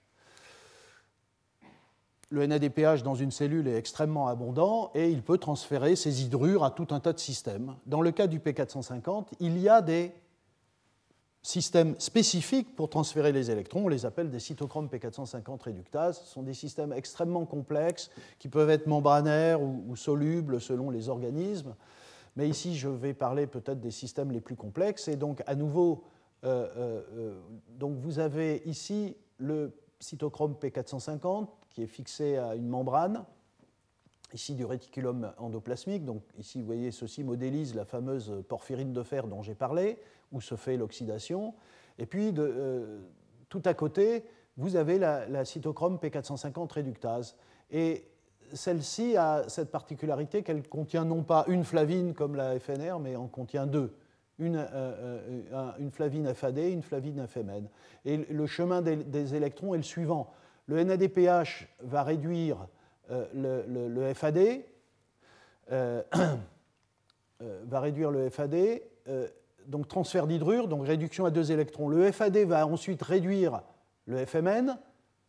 [2.31, 6.71] Le NADPH dans une cellule est extrêmement abondant et il peut transférer ses hydrures à
[6.71, 7.77] tout un tas de systèmes.
[7.85, 10.13] Dans le cas du P450, il y a des
[11.47, 13.85] systèmes spécifiques pour transférer les électrons.
[13.85, 16.21] On les appelle des cytochromes P450 réductases.
[16.23, 21.77] Ce sont des systèmes extrêmement complexes qui peuvent être membranaires ou, solubles selon les organismes.
[22.35, 25.07] Mais ici, je vais parler peut-être des systèmes les plus complexes.
[25.07, 26.03] Et donc, à nouveau,
[26.45, 27.41] euh, euh, euh,
[27.79, 33.25] donc vous avez ici le cytochrome P450 qui est fixé à une membrane,
[34.35, 36.05] ici du réticulum endoplasmique.
[36.05, 39.97] Donc ici, vous voyez, ceci modélise la fameuse porphyrine de fer dont j'ai parlé
[40.33, 41.55] où se fait l'oxydation.
[41.99, 43.01] Et puis, euh,
[43.49, 44.25] tout à côté,
[44.57, 47.37] vous avez la, cytochrome P450 réductase.
[47.71, 48.09] Et
[48.53, 53.27] celle-ci a cette particularité qu'elle contient non pas une flavine comme la FNR, mais en
[53.27, 53.95] contient deux.
[54.39, 57.69] Une, euh, euh, flavine FAD, une flavine FMN.
[58.05, 60.33] Et le chemin des, électrons est le suivant.
[60.67, 62.69] Le NADPH va réduire
[63.09, 64.63] le, FAD,
[65.71, 68.81] va réduire le FAD,
[69.69, 71.89] donc transfert d'hydrure, donc réduction à deux électrons.
[71.89, 73.63] Le FAD va ensuite réduire
[74.07, 74.77] le FMN.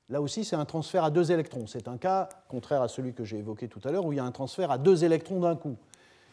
[0.09, 1.67] Là aussi, c'est un transfert à deux électrons.
[1.67, 4.19] C'est un cas contraire à celui que j'ai évoqué tout à l'heure, où il y
[4.19, 5.75] a un transfert à deux électrons d'un coup.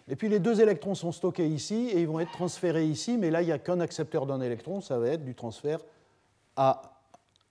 [0.06, 3.30] Et puis les deux électrons sont stockés ici et ils vont être transférés ici, mais
[3.30, 5.80] là, il n'y a qu'un accepteur d'un électron, ça va être du transfert
[6.56, 7.00] à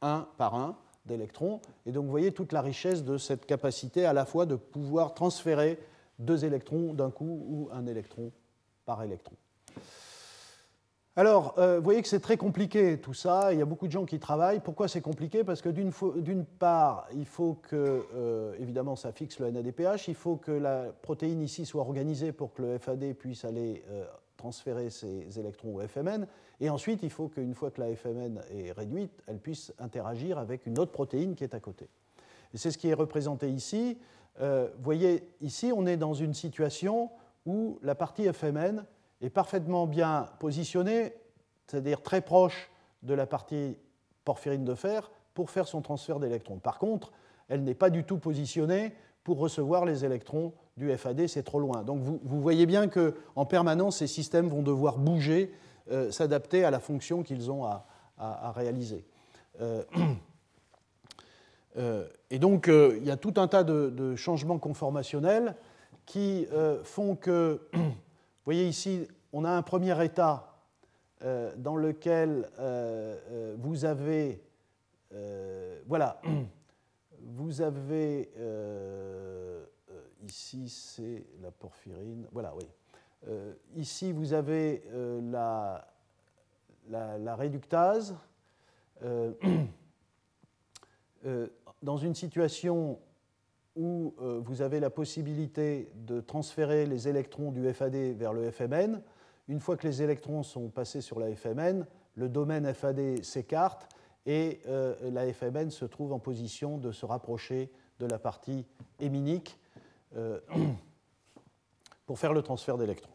[0.02, 1.60] un par un d'électrons.
[1.86, 5.14] Et donc vous voyez toute la richesse de cette capacité à la fois de pouvoir
[5.14, 5.80] transférer
[6.20, 8.32] deux électrons d'un coup ou un électron
[8.86, 9.36] par électron.
[11.16, 13.92] Alors, euh, vous voyez que c'est très compliqué tout ça, il y a beaucoup de
[13.92, 14.62] gens qui travaillent.
[14.62, 15.44] Pourquoi c'est compliqué?
[15.44, 20.38] Parce que d'une part, il faut que, euh, évidemment, ça fixe le NADPH, il faut
[20.38, 24.06] que la protéine ici soit organisée pour que le FAD puisse aller euh,
[24.38, 26.26] transférer ses électrons au FMN,
[26.60, 30.66] et ensuite, il faut qu'une fois que la FMN est réduite, elle puisse interagir avec
[30.66, 31.90] une autre protéine qui est à côté.
[32.56, 34.00] Et c'est ce qui est représenté ici.
[34.40, 34.46] vous
[34.82, 37.12] voyez, ici, on est dans une situation
[37.46, 38.84] où la partie FMN
[39.24, 41.14] est parfaitement bien positionnée,
[41.68, 42.70] c'est-à-dire très proche
[43.04, 43.78] de la partie
[44.26, 46.60] porphyrine de fer, pour faire son transfert d'électrons.
[46.60, 47.12] Par contre,
[47.50, 51.84] elle n'est pas du tout positionnée pour recevoir les électrons du FAD, c'est trop loin.
[51.84, 55.54] Donc vous, voyez bien qu'en permanence, ces systèmes vont devoir bouger,
[55.92, 57.86] euh, s'adapter à la fonction qu'ils ont à,
[58.56, 59.06] réaliser.
[59.62, 59.84] Euh,
[61.78, 65.56] euh, et donc, il y a tout un tas de changements conformationnels
[66.06, 66.48] qui
[66.84, 67.62] font que
[68.44, 70.60] vous voyez ici, on a un premier état
[71.24, 74.44] euh, dans lequel euh, euh, vous avez,
[75.88, 76.22] voilà,
[77.22, 78.30] vous avez,
[80.24, 82.68] ici c'est la porphyrine, voilà, oui.
[83.78, 84.84] ici vous avez
[85.32, 85.88] la,
[86.90, 88.18] la, réductase.
[91.82, 93.00] dans une situation
[93.76, 99.02] où euh, vous avez la possibilité de transférer les électrons du FAD vers le FMN.
[99.48, 103.88] Une fois que les électrons sont passés sur la FMN, le domaine FAD s'écarte
[104.26, 108.66] et euh, la FMN se trouve en position de se rapprocher de la partie
[109.00, 109.60] héminique
[110.16, 110.40] euh,
[112.06, 113.10] pour faire le transfert d'électrons.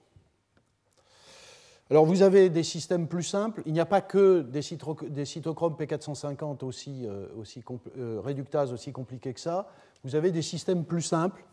[1.91, 3.63] Alors vous avez des systèmes plus simples.
[3.65, 7.09] Il n'y a pas que des, cytochromes P450 aussi,
[8.23, 9.71] réductases aussi compliqués que ça
[10.05, 11.45] vous avez des systèmes plus simples,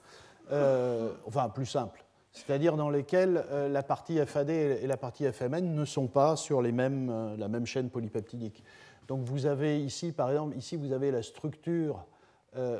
[0.52, 5.74] euh, enfin plus simples, c'est-à-dire dans lesquels euh, la partie FAD et la partie FMN
[5.74, 8.64] ne sont pas sur euh, la même chaîne polypeptidique.
[9.08, 12.06] Donc vous avez ici, par exemple, ici vous avez la structure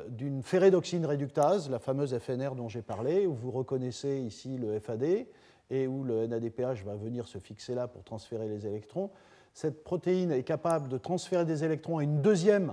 [0.08, 5.26] d'une ferrédoxine réductase, la fameuse FNR dont j'ai parlé, où vous reconnaissez ici le FAD
[5.68, 9.10] et où le NADPH va venir se fixer là pour transférer les électrons.
[9.52, 12.72] Cette protéine est capable de transférer des électrons à une deuxième,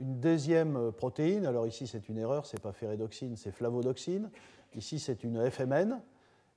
[0.00, 1.46] une deuxième protéine.
[1.46, 4.30] Alors ici c'est une erreur, ce n'est pas ferrédoxine, c'est flavodoxine.
[4.74, 6.00] Ici c'est une FMN.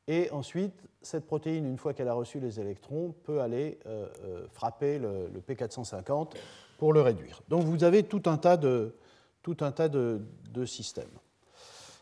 [0.07, 4.47] Et ensuite, cette protéine, une fois qu'elle a reçu les électrons, peut aller euh, euh,
[4.51, 6.31] frapper le, P450
[6.77, 7.41] pour le réduire.
[7.47, 8.95] Donc vous avez tout un tas de,
[9.41, 10.19] tout un tas de,
[10.65, 11.09] systèmes.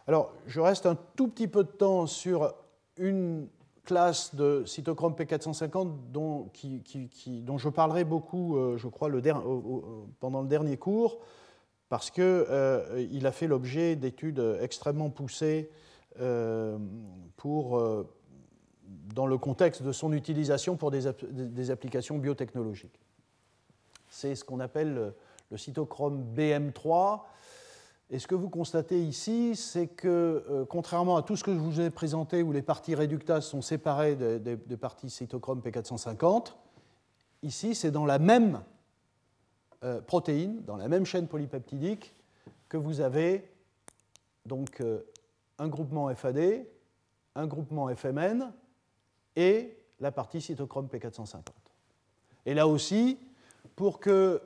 [0.07, 2.53] Alors, je reste un tout petit peu de temps sur
[2.97, 3.47] une
[3.91, 6.49] de cytochrome P450 dont,
[7.43, 9.21] dont je parlerai beaucoup, euh, je crois, le
[10.19, 11.19] pendant le dernier cours,
[11.89, 15.69] parce qu'il a fait l'objet d'études extrêmement poussées
[16.19, 16.77] euh,
[17.37, 18.05] pour, euh,
[19.15, 22.99] dans le contexte de son utilisation pour des, des applications biotechnologiques.
[24.09, 25.13] C'est ce qu'on appelle
[25.49, 27.21] le, cytochrome BM3.
[28.11, 31.59] Et ce que vous constatez ici, c'est que, euh, contrairement à tout ce que je
[31.59, 36.53] vous ai présenté, où les parties réductases sont séparées des, parties cytochrome P450,
[37.41, 38.61] ici, c'est dans la même
[40.05, 42.13] protéine, dans la même chaîne polypeptidique,
[42.69, 43.49] que vous avez
[44.45, 44.83] donc
[45.57, 46.65] un groupement FAD,
[47.35, 48.51] un groupement FMN
[49.35, 51.45] et la partie cytochrome P450.
[52.45, 53.19] Et là aussi,
[53.75, 54.41] pour que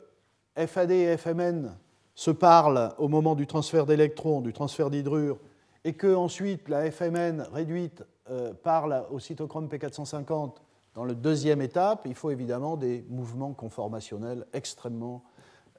[0.55, 1.75] FAD et FMN
[2.15, 5.37] se parlent au moment du transfert d'électrons, du transfert d'hydrure,
[5.83, 10.55] et que ensuite la FMN réduite euh, parle au cytochrome P450
[10.95, 15.23] dans la deuxième étape, il faut évidemment des mouvements conformationnels extrêmement,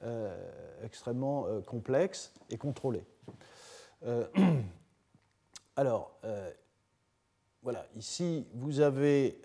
[0.03, 0.33] euh,
[1.07, 3.03] euh, complexes et contrôlés.
[5.75, 6.19] Alors,
[7.63, 9.41] voilà, ici, vous avez,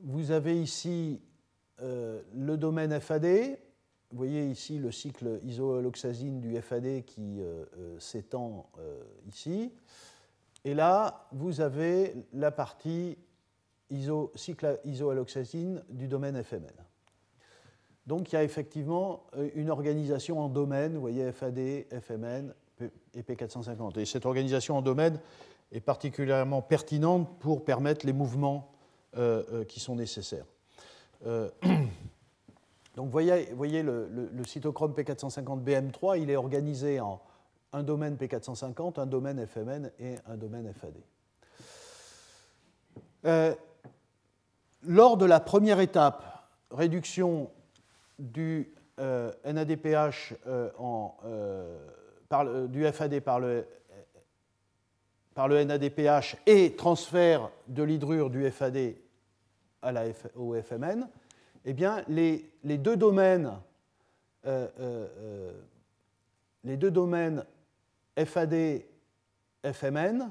[0.00, 1.20] vous avez ici
[1.80, 3.56] le domaine FAD.
[4.10, 7.40] Vous voyez ici le cycle isoaloxazine du FAD qui
[7.98, 8.68] s'étend
[9.28, 9.72] ici.
[10.64, 13.16] Et là, vous avez la partie
[13.88, 16.66] iso, cycle isoaloxazine du domaine FMN.
[18.06, 22.52] Donc il y a effectivement une organisation en domaine, vous voyez FAD, FMN,
[23.14, 23.98] et P450.
[23.98, 25.18] Et cette organisation en domaine
[25.72, 28.72] est particulièrement pertinente pour permettre les mouvements
[29.16, 30.46] euh, euh, qui sont nécessaires.
[31.26, 31.50] Euh,
[32.96, 37.20] donc vous voyez, voyez le, cytochrome P450 BM3, il est organisé en
[37.72, 40.94] un domaine P450, un domaine FMN et un domaine FAD.
[44.82, 47.50] lors de la première étape, réduction
[48.18, 50.34] du NADPH
[50.78, 51.14] en
[52.68, 53.66] du FAD par le,
[55.34, 58.94] par le NADPH et transfert de l'hydrure du FAD
[60.34, 61.08] au FMN,
[61.64, 63.52] eh bien, les, deux domaines,
[64.46, 65.52] euh, euh,
[66.64, 68.82] euh, FAD,
[69.62, 70.30] FMN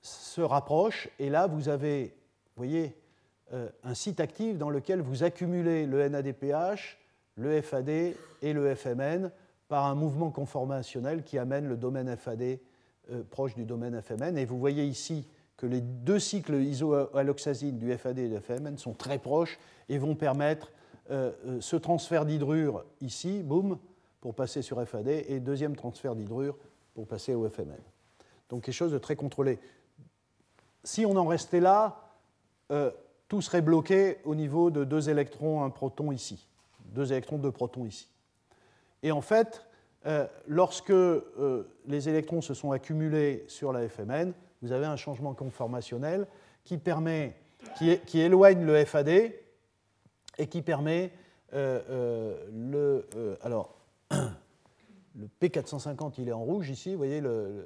[0.00, 2.14] se rapprochent et là vous avez,
[3.84, 6.98] un site actif dans lequel vous accumulez le NADPH,
[7.36, 9.30] le FAD et le FMN
[9.68, 12.58] par un mouvement conformationnel qui amène le domaine FAD
[13.30, 14.36] proche du domaine FMN.
[14.36, 15.24] Et vous voyez ici
[15.58, 19.58] que les deux cycles isoaloxazine du FAD et du FMN sont très proches
[19.90, 20.72] et vont permettre
[21.10, 23.78] euh, euh, ce transfert d'hydrure ici, boum,
[24.22, 26.56] pour passer sur FAD, et deuxième transfert d'hydrure
[26.94, 27.78] pour passer au FMN.
[28.48, 29.58] Donc quelque chose de très contrôlé.
[30.82, 32.04] Si on en restait là,
[33.28, 36.48] tout serait bloqué au niveau de deux électrons, un proton ici,
[36.86, 38.08] deux électrons, deux protons ici.
[39.02, 39.64] Et en fait,
[40.06, 45.34] euh, lorsque euh, les électrons se sont accumulés sur la FMN, vous avez un changement
[45.34, 46.26] conformationnel
[46.64, 47.34] qui, permet,
[47.76, 51.10] qui, éloigne le FAD et qui permet
[51.54, 53.06] euh, le.
[53.42, 53.74] alors,
[54.10, 57.22] le P450, il est en rouge ici, vous voyez,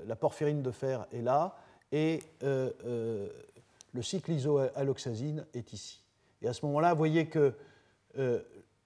[0.06, 1.56] la porphyrine de fer est là,
[1.90, 6.02] et le cycle isoaloxazine est ici.
[6.40, 7.54] Et à ce moment-là, vous voyez que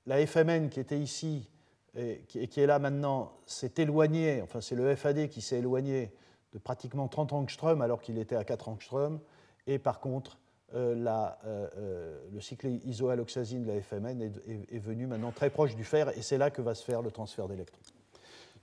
[0.06, 1.48] la FMN qui était ici
[1.96, 6.12] et qui est là maintenant s'est éloigné, enfin c'est le FAD qui s'est éloigné
[6.52, 9.20] de pratiquement 30 angstroms alors qu'il était à 4 angstroms,
[9.66, 10.38] et par contre
[10.74, 15.76] euh, la, euh, euh, le cycle isoaloxazine de la FMN est, venu maintenant très proche
[15.76, 17.80] du fer, et c'est là que va se faire le transfert d'électrons.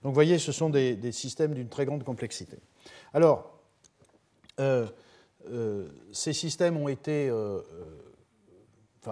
[0.02, 2.58] Donc vous voyez, ce sont des, des systèmes d'une très grande complexité.
[3.14, 3.58] Alors,
[6.12, 7.32] ces systèmes ont été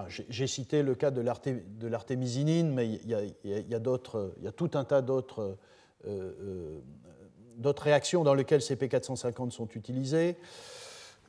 [0.09, 5.57] j'ai cité le cas de l'artémisinine, mais il y a tout un tas d'autres
[7.61, 10.37] euh, euh, réactions dans lesquelles ces P450 sont utilisés.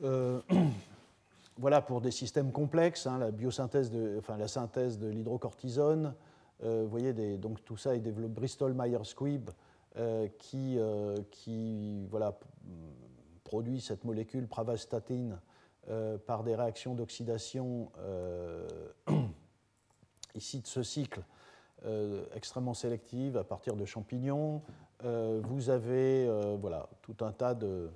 [0.02, 0.40] Euh,
[1.58, 6.14] voilà pour des systèmes complexes, hein, la biosynthèse, de, enfin la synthèse de l'hydrocortisone.
[6.62, 9.50] vous voyez, donc tout ça est développé Bristol-Myers Squibb
[10.38, 10.78] qui,
[11.30, 12.36] qui voilà,
[13.44, 15.38] produit cette molécule pravastatine
[16.26, 17.92] par des réactions d'oxydation
[20.34, 21.22] ici de ce cycle
[21.86, 24.62] euh, extrêmement sélective à partir de champignons.
[25.04, 27.90] Euh, vous avez euh, voilà, tout un tas de,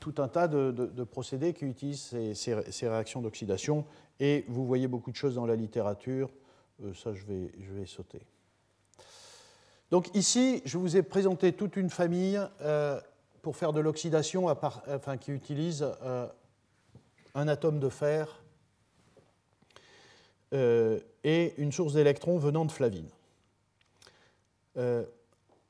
[0.00, 3.84] tout un tas de, procédés qui utilisent ces, réactions d'oxydation
[4.20, 6.30] et vous voyez beaucoup de choses dans la littérature.
[6.94, 8.20] ça, je vais, je vais sauter.
[9.90, 12.40] Donc ici, je vous ai présenté toute une famille
[13.42, 15.86] pour faire de l'oxydation enfin, qui utilise
[17.34, 18.42] un atome de fer
[20.52, 23.08] euh, et une source d'électrons venant de flavine.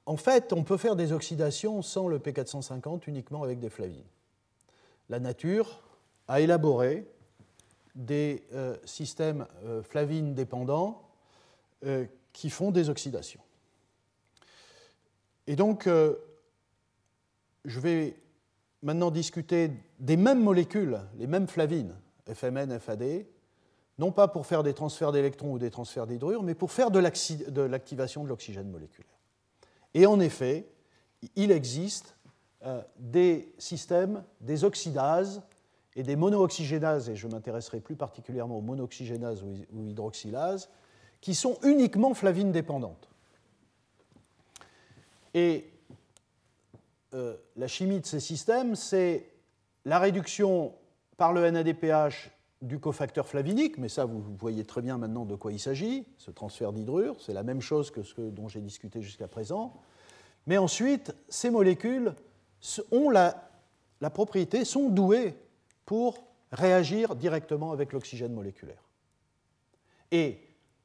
[0.06, 4.04] Euh, en fait, on peut faire des oxydations sans le P450 uniquement avec des flavines.
[5.08, 5.82] La nature
[6.28, 7.06] a élaboré
[7.94, 9.46] des euh, systèmes
[9.84, 11.02] flavines dépendants
[12.32, 13.42] qui font des oxydations.
[15.46, 18.16] Et donc, je vais
[18.82, 21.94] maintenant discuter des mêmes molécules, les mêmes flavines,
[22.32, 23.26] FMN, FAD,
[23.98, 26.98] non pas pour faire des transferts d'électrons ou des transferts d'hydrures, mais pour faire de
[26.98, 29.15] l'activation de l'oxygène moléculaire.
[29.96, 30.68] Et en effet,
[31.36, 32.16] il existe
[32.66, 35.40] euh, des systèmes, des oxydases
[35.96, 40.68] et des monooxygénases, et je m'intéresserai plus particulièrement aux monooxygénases ou hydroxylases,
[41.22, 43.08] qui sont uniquement flavines dépendantes.
[45.32, 45.72] Et
[47.14, 49.30] euh, la chimie de ces systèmes, c'est
[49.86, 50.74] la réduction
[51.16, 52.30] par le NADPH
[52.62, 56.30] du cofacteur flavinique, mais ça vous voyez très bien maintenant de quoi il s'agit, ce
[56.30, 59.74] transfert d'hydrure, c'est la même chose que ce dont j'ai discuté jusqu'à présent.
[60.46, 62.14] Mais ensuite, ces molécules
[62.90, 63.50] ont la,
[64.12, 65.34] propriété, sont douées
[65.84, 68.82] pour réagir directement avec l'oxygène moléculaire.
[70.12, 70.40] Et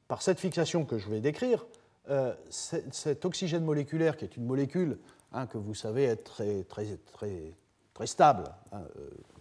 [0.08, 1.66] par cette fixation que je vais décrire,
[2.10, 4.98] euh, cet oxygène moléculaire, qui est une molécule
[5.32, 7.54] hein, que vous savez être très, très,
[8.08, 8.82] stable, hein,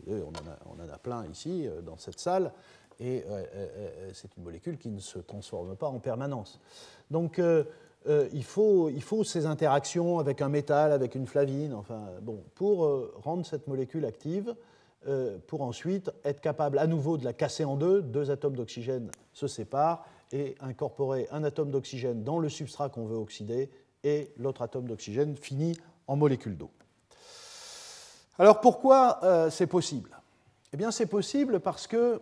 [0.09, 0.23] euh,
[0.67, 2.53] on en, a, plein ici euh, dans cette salle,
[2.99, 6.61] et euh, c'est une molécule qui ne se transforme pas en permanence.
[7.11, 12.45] Donc il, faut, il, faut, ces interactions avec un métal, avec une flavine, enfin, bon,
[12.55, 14.55] pour rendre cette molécule active,
[15.47, 19.47] pour ensuite être capable à nouveau de la casser en deux, deux atomes d'oxygène se
[19.47, 23.71] séparent et incorporer un atome d'oxygène dans le substrat qu'on veut oxyder
[24.05, 26.71] et l'autre atome d'oxygène finit en molécule d'eau.
[28.39, 30.17] Alors pourquoi euh, c'est possible?
[30.73, 32.21] Eh bien c'est possible parce que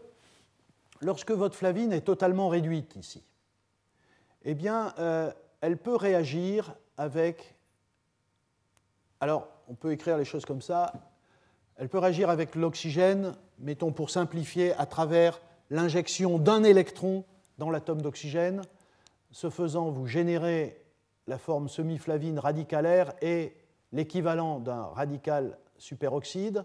[1.01, 3.23] lorsque votre flavine est totalement réduite ici,
[4.45, 7.57] eh bien euh, elle peut réagir avec...
[9.21, 10.93] Alors on peut écrire les choses comme ça.
[11.77, 15.41] Elle peut réagir avec l'oxygène, mettons pour simplifier, à travers
[15.71, 17.25] l'injection d'un électron
[17.59, 18.63] dans l'atome d'oxygène.
[19.31, 20.83] Ce faisant, vous générez
[21.27, 23.55] la forme semi-flavine radicalaire et
[23.93, 26.65] l'équivalent d'un radical superoxyde.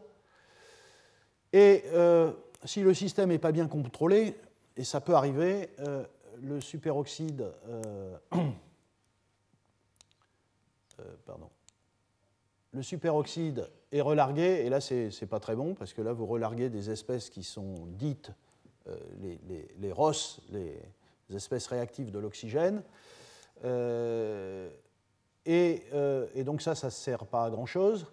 [1.53, 2.31] Et euh,
[2.65, 4.35] si le système n'est pas bien contrôlé,
[4.75, 6.03] et ça peut arriver, euh,
[6.41, 7.45] le superoxyde.
[7.69, 8.17] Euh,
[11.25, 11.49] pardon.
[12.71, 16.25] Le superoxyde est relargué, et là, c'est n'est pas très bon, parce que là, vous
[16.25, 18.31] relarguez des espèces qui sont dites
[19.21, 20.81] les, ROS, les
[21.35, 22.81] espèces réactives de l'oxygène.
[25.45, 25.83] Et,
[26.35, 28.07] et, donc, ça, ça ne sert pas à grand-chose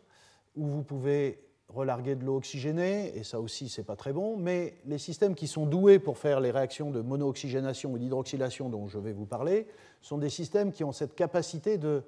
[0.56, 4.74] où vous pouvez relarguer de l'eau oxygénée, et ça aussi, c'est pas très bon, mais
[4.86, 8.98] les systèmes qui sont doués pour faire les réactions de monooxygénation ou d'hydroxylation dont je
[8.98, 9.66] vais vous parler
[10.00, 12.02] sont des systèmes qui ont cette capacité de,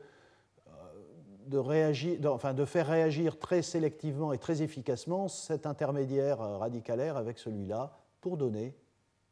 [1.55, 8.37] euh, faire réagir très sélectivement et très efficacement cet intermédiaire euh, radicalaire avec celui-là pour
[8.37, 8.75] donner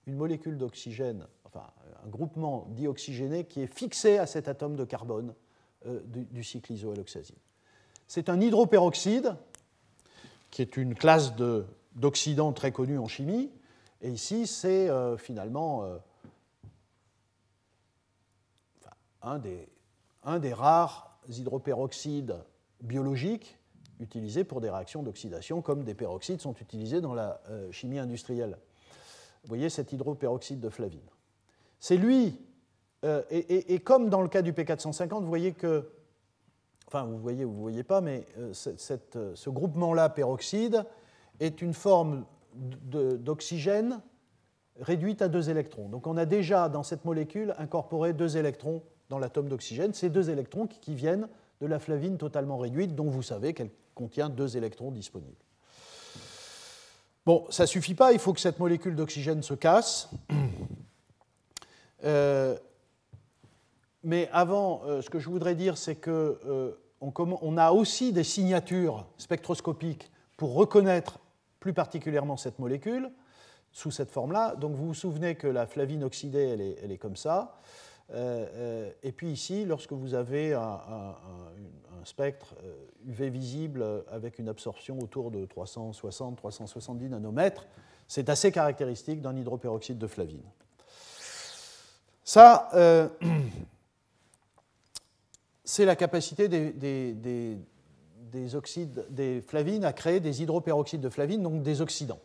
[0.07, 1.65] une molécule d'oxygène, enfin
[2.05, 5.35] un groupement dioxygéné qui est fixé à cet atome de carbone
[5.87, 7.37] euh, du, du cycle isoalloxazine.
[8.11, 9.37] C'est un hydroperoxyde,
[10.51, 11.33] qui est une classe
[11.95, 13.53] d'oxydants très connue en chimie.
[14.03, 15.97] Et ici, c'est euh, finalement euh,
[19.23, 22.35] un, des, rares hydroperoxydes
[22.81, 23.57] biologiques
[24.01, 28.59] utilisés pour des réactions d'oxydation, comme des peroxydes sont utilisés dans la euh, chimie industrielle.
[29.45, 31.09] Vous voyez cet hydroperoxyde de flavine.
[31.79, 32.41] C'est lui,
[33.31, 35.89] et, comme dans le cas du P450, vous voyez que
[36.91, 38.53] enfin vous voyez ou vous ne voyez pas, mais euh,
[39.17, 40.85] euh, ce groupement-là, peroxyde,
[41.39, 42.25] est une forme
[42.55, 44.01] d'oxygène
[44.81, 45.89] réduite à deux électrons.
[45.89, 50.31] Donc on a déjà dans cette molécule incorporé deux électrons dans l'atome d'oxygène, ces deux
[50.31, 51.29] électrons qui viennent
[51.61, 55.37] de la flavine totalement réduite, dont vous savez qu'elle contient deux électrons disponibles.
[57.25, 60.11] Bon, ça ne suffit pas, il faut que cette molécule d'oxygène se casse.
[62.03, 62.57] Euh,
[64.03, 69.07] mais avant, euh, ce que je voudrais dire, c'est qu'on on a aussi des signatures
[69.19, 71.19] spectroscopiques pour reconnaître
[71.61, 73.11] plus particulièrement cette molécule
[73.73, 74.57] sous cette forme-là.
[74.57, 77.61] Donc vous vous souvenez que la flavine oxydée, elle est, comme ça.
[78.13, 81.15] Euh, euh, et puis ici, lorsque vous avez un,
[82.05, 82.55] spectre
[83.07, 87.67] UV euh, visible avec une absorption autour de 360-370 nanomètres,
[88.09, 90.43] c'est assez caractéristique d'un hydroperoxyde de flavine.
[92.25, 92.71] Ça,
[95.71, 96.73] c'est la capacité des,
[97.13, 102.19] des, oxydes, des flavines à créer des hydroperoxydes de flavine, donc des oxydants.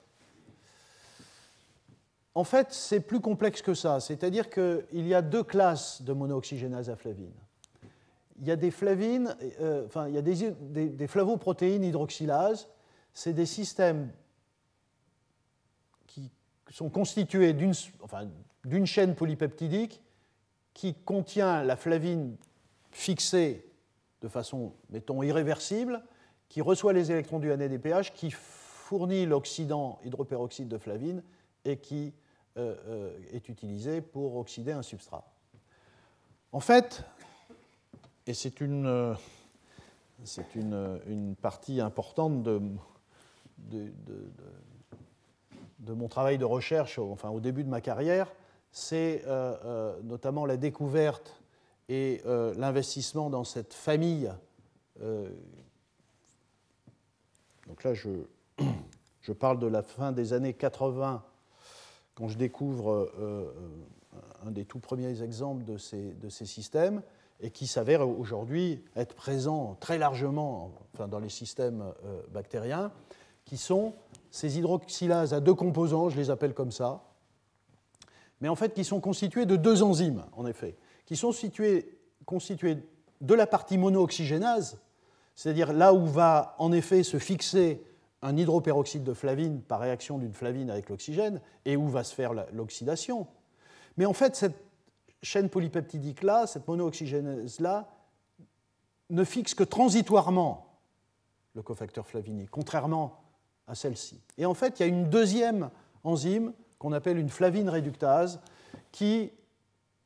[2.34, 4.00] En fait, c'est plus complexe que ça.
[4.00, 7.32] C'est-à-dire qu'il y a deux classes de monooxygénase à flavine.
[8.40, 12.68] Il y a des flavines, euh, enfin, il y a des, flavoprotéines hydroxylases.
[13.14, 14.10] C'est des systèmes
[16.08, 16.32] qui
[16.72, 20.02] sont constitués d'une chaîne polypeptidique
[20.74, 22.36] qui contient la flavine
[22.96, 23.70] fixée
[24.22, 26.02] de façon, mettons, irréversible,
[26.48, 31.22] qui reçoit les électrons du NADPH, qui fournit l'oxydant hydroperoxyde de flavine
[31.66, 32.14] et qui
[32.58, 35.30] euh, euh, est utilisé pour oxyder un substrat.
[36.54, 37.04] En fait,
[38.26, 39.14] et c'est une, euh,
[41.42, 42.62] partie importante de,
[43.58, 43.92] de,
[45.80, 48.32] de, mon travail de recherche, enfin au début de ma carrière,
[48.72, 49.24] c'est
[50.04, 51.45] notamment la découverte
[51.90, 52.22] et
[52.58, 54.32] l'investissement dans cette famille.
[57.68, 58.10] donc là, je,
[59.22, 61.24] je parle de la fin des années 80
[62.16, 67.02] quand je découvre euh, euh, un des tout premiers exemples de ces, de ces systèmes,
[67.42, 72.92] et qui s'avère aujourd'hui être présent très largement enfin, dans les systèmes euh, bactériens,
[73.44, 73.94] qui sont
[74.32, 77.04] ces hydroxylases à deux composants, je les appelle comme ça,
[78.42, 82.78] mais en fait qui sont constitués de deux enzymes, en effet, qui sont situés, constitués
[83.22, 84.80] de la partie monooxygénase,
[85.36, 87.82] c'est-à-dire là où va en effet se fixer
[88.22, 92.34] un hydroperoxyde de flavine par réaction d'une flavine avec l'oxygène et où va se faire
[92.54, 93.28] l'oxydation.
[93.98, 94.56] Mais en fait, cette
[95.22, 97.90] chaîne polypeptidique-là, cette monooxygénase-là,
[99.12, 100.80] ne fixe que transitoirement
[101.54, 103.22] le cofacteur flavinique, contrairement
[103.68, 104.20] à celle-ci.
[104.38, 105.70] Et en fait, il y a une deuxième
[106.04, 108.40] enzyme qu'on appelle une flavine réductase,
[108.92, 109.32] qui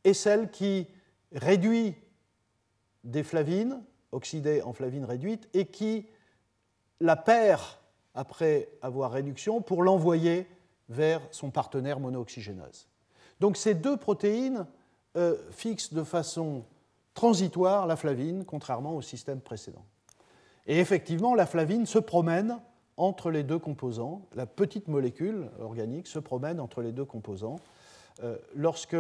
[0.04, 0.88] est celle qui
[1.32, 1.96] réduit
[3.04, 3.82] des flavines
[4.12, 6.08] oxydées en flavines réduites et qui
[7.00, 7.62] la perd
[8.16, 10.48] après avoir réduction pour l'envoyer
[10.90, 12.88] vers son partenaire monooxygénase.
[13.40, 14.66] Donc ces deux protéines
[15.16, 16.64] euh, fixent de façon
[17.14, 19.86] transitoire la flavine, contrairement au système précédent.
[20.68, 22.60] Et effectivement, la flavine se promène
[22.98, 27.60] entre les deux composants, la petite molécule organique se promène entre les deux composants.
[28.24, 28.98] Euh, lorsque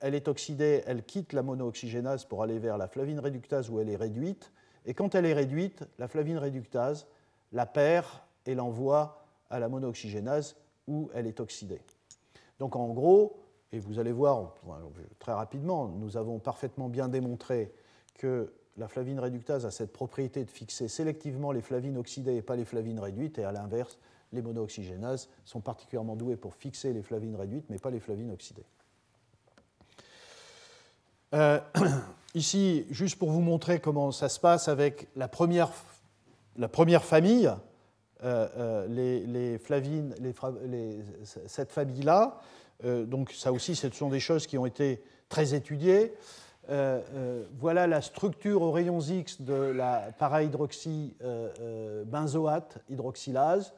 [0.00, 3.88] elle est oxydée, elle quitte la monooxygénase pour aller vers la flavine réductase où elle
[3.88, 4.52] est réduite,
[4.86, 7.06] et quand elle est réduite, la flavine réductase
[7.52, 8.06] la perd
[8.46, 11.80] et l'envoie à la monooxygénase où elle est oxydée.
[12.58, 13.36] Donc en gros,
[13.72, 14.54] et vous allez voir
[15.18, 17.72] très rapidement, nous avons parfaitement bien démontré
[18.14, 22.56] que la flavine réductase a cette propriété de fixer sélectivement les flavines oxydées et pas
[22.56, 23.98] les flavines réduites, et à l'inverse,
[24.32, 28.64] les monooxygénases sont particulièrement douées pour fixer les flavines réduites, mais pas les flavines oxydées.
[31.32, 31.60] Euh,
[32.34, 35.70] ici, juste pour vous montrer comment ça se passe avec la première,
[36.56, 37.50] la première famille,
[38.24, 40.14] euh, euh, les, flavines,
[41.46, 42.40] cette famille-là.
[42.82, 46.14] Donc ça aussi, ce sont des choses qui ont été très étudiées.
[47.58, 51.14] voilà la structure aux rayons X de la para-hydroxy
[52.06, 53.74] benzoate hydroxylase.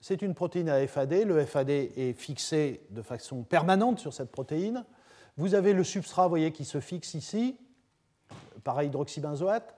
[0.00, 1.12] C'est une protéine à FAD.
[1.12, 4.84] Le FAD est fixé de façon permanente sur cette protéine.
[5.40, 7.56] Vous avez le substrat, voyez, qui se fixe ici,
[8.62, 9.74] para-hydroxybenzoate,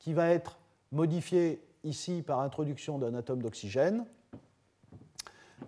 [0.00, 0.58] qui va être
[0.90, 4.06] modifié ici par introduction d'un atome d'oxygène.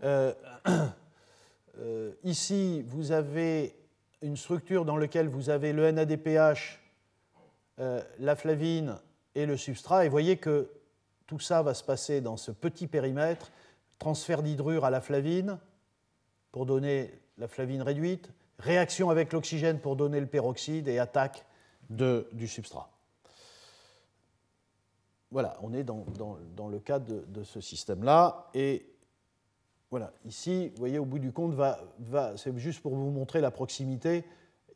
[0.02, 0.34] Euh,
[1.78, 3.76] euh, ici, vous avez
[4.20, 6.80] une structure dans laquelle vous avez le NADPH,
[7.78, 8.96] euh, la flavine
[9.36, 10.04] et le substrat.
[10.04, 10.68] Et vous voyez que
[11.28, 13.52] tout ça va se passer dans ce petit périmètre.
[14.00, 15.56] Transfert d'hydrure à la flavine
[16.50, 21.44] pour donner la flavine réduite, réaction avec l'oxygène pour donner le peroxyde et attaque
[21.90, 22.90] du substrat.
[25.30, 26.04] Voilà, on est dans,
[26.70, 28.48] le cas de, ce système-là.
[28.54, 28.86] Et
[29.90, 31.54] voilà, ici, vous voyez, au bout du compte,
[32.36, 34.24] c'est juste pour vous montrer la proximité.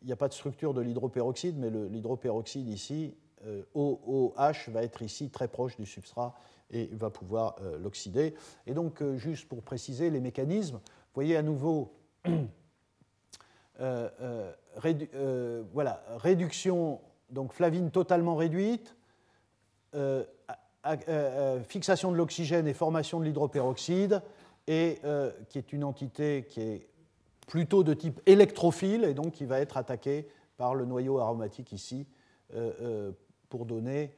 [0.02, 3.14] Il n'y a pas de structure de l'hydroperoxyde, mais l'hydroperoxyde ici,
[3.74, 6.34] OOH, euh, va être ici très proche du substrat
[6.70, 8.34] et va pouvoir l'oxyder.
[8.66, 11.92] Et donc, juste pour préciser les mécanismes, vous voyez à nouveau
[15.72, 17.00] voilà, réduction,
[17.30, 18.96] donc flavine totalement réduite,
[21.68, 24.22] fixation de l'oxygène et formation de l'hydroperoxyde,
[24.66, 25.00] et
[25.48, 26.90] qui est une entité qui est
[27.50, 32.06] plutôt de type électrophile et donc qui va être attaqué par le noyau aromatique ici
[32.54, 33.12] euh, euh,
[33.48, 34.14] pour donner,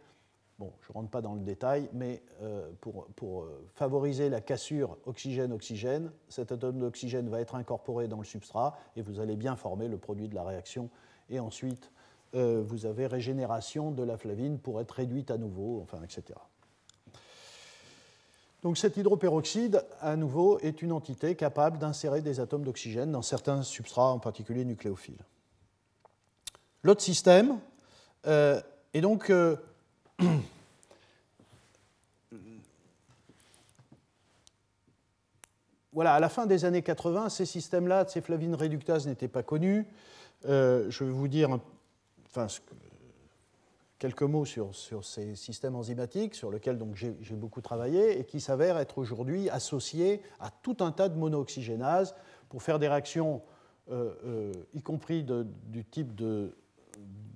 [0.63, 4.97] bon, je ne rentre pas dans le détail, mais euh, pour, pour, favoriser la cassure
[5.07, 9.89] oxygène-oxygène, cet atome d'oxygène va être incorporé dans le substrat et vous allez bien former
[9.89, 10.89] le produit de la réaction.
[11.31, 11.91] Et ensuite,
[12.35, 16.39] vous avez régénération de la flavine pour être réduite à nouveau, enfin, etc.
[18.63, 23.63] Donc cet hydroperoxyde, à nouveau, est une entité capable d'insérer des atomes d'oxygène dans certains
[23.63, 25.25] substrats, en particulier nucléophiles.
[26.83, 27.59] L'autre système
[28.27, 28.61] euh,
[28.95, 29.31] est donc...
[35.93, 39.87] Voilà, à la fin des années 80, ces systèmes-là, ces flavines réductases n'étaient pas connus.
[40.47, 41.59] Euh, je vais vous dire
[43.99, 48.79] quelques mots sur, sur, ces systèmes enzymatiques sur lesquels j'ai beaucoup travaillé et qui s'avèrent
[48.79, 52.15] être aujourd'hui associés à tout un tas de monooxygénases
[52.49, 53.43] pour faire des réactions,
[53.91, 56.55] euh, euh, y compris du type de,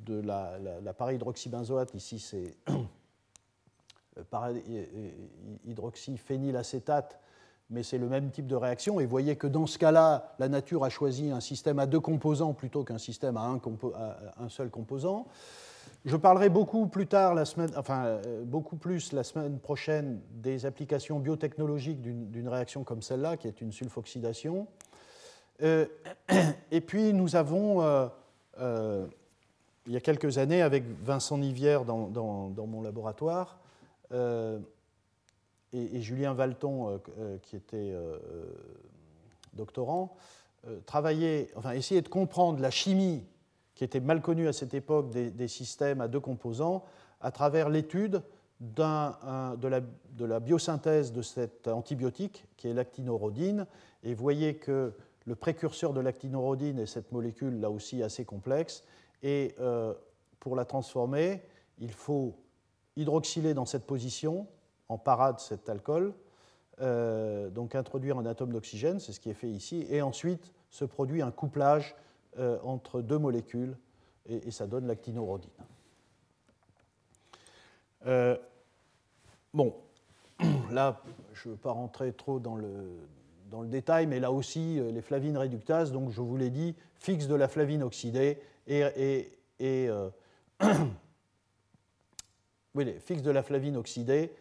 [0.06, 1.86] de la, la.
[1.94, 2.56] Ici, c'est
[5.66, 7.20] hydroxyphénylacétate,
[7.68, 9.00] mais c'est le même type de réaction.
[9.00, 12.00] Et vous voyez que dans ce cas-là, la nature a choisi un système à deux
[12.00, 13.60] composants plutôt qu'un système à un,
[14.38, 15.26] un seul composant.
[16.06, 20.64] Je parlerai beaucoup plus tard, la semaine, enfin euh, beaucoup plus la semaine prochaine des
[20.64, 24.68] applications biotechnologiques d'une réaction comme celle-là, qui est une sulfoxydation.
[25.62, 25.86] Euh,
[26.70, 27.82] et puis nous avons,
[28.60, 29.06] euh,
[29.86, 33.58] il y a quelques années, avec Vincent Nivière dans, mon laboratoire,
[34.12, 37.00] et, Julien Valton,
[37.42, 37.94] qui était
[39.52, 40.16] doctorant,
[40.86, 43.24] travaillé, enfin essayer de comprendre la chimie
[43.76, 46.82] qui était mal connu à cette époque des, systèmes à deux composants,
[47.20, 48.22] à travers l'étude
[48.60, 53.66] de, la, biosynthèse de cet antibiotique, qui est l'actinorhodine.
[54.02, 54.94] Et voyez que
[55.26, 58.82] le précurseur de l'actinorhodine est cette molécule, là aussi assez complexe.
[59.26, 59.92] Et euh,
[60.38, 61.42] pour la transformer,
[61.78, 62.36] il faut
[62.94, 64.46] hydroxyler dans cette position,
[64.88, 66.14] en parade cet alcool,
[66.80, 70.84] euh, donc introduire un atome d'oxygène, c'est ce qui est fait ici, et ensuite se
[70.84, 71.96] produit un couplage
[72.38, 73.76] euh, entre deux molécules
[74.26, 75.50] et, ça donne l'actinorhodine.
[79.52, 79.74] Bon,
[80.70, 81.02] là,
[81.32, 83.00] je ne veux pas rentrer trop dans le,
[83.50, 87.26] dans le détail, mais là aussi, les flavines réductases, donc je vous l'ai dit, fixent
[87.26, 89.32] de la flavine oxydée et,
[92.74, 94.32] oui, fixent de la flavine oxydée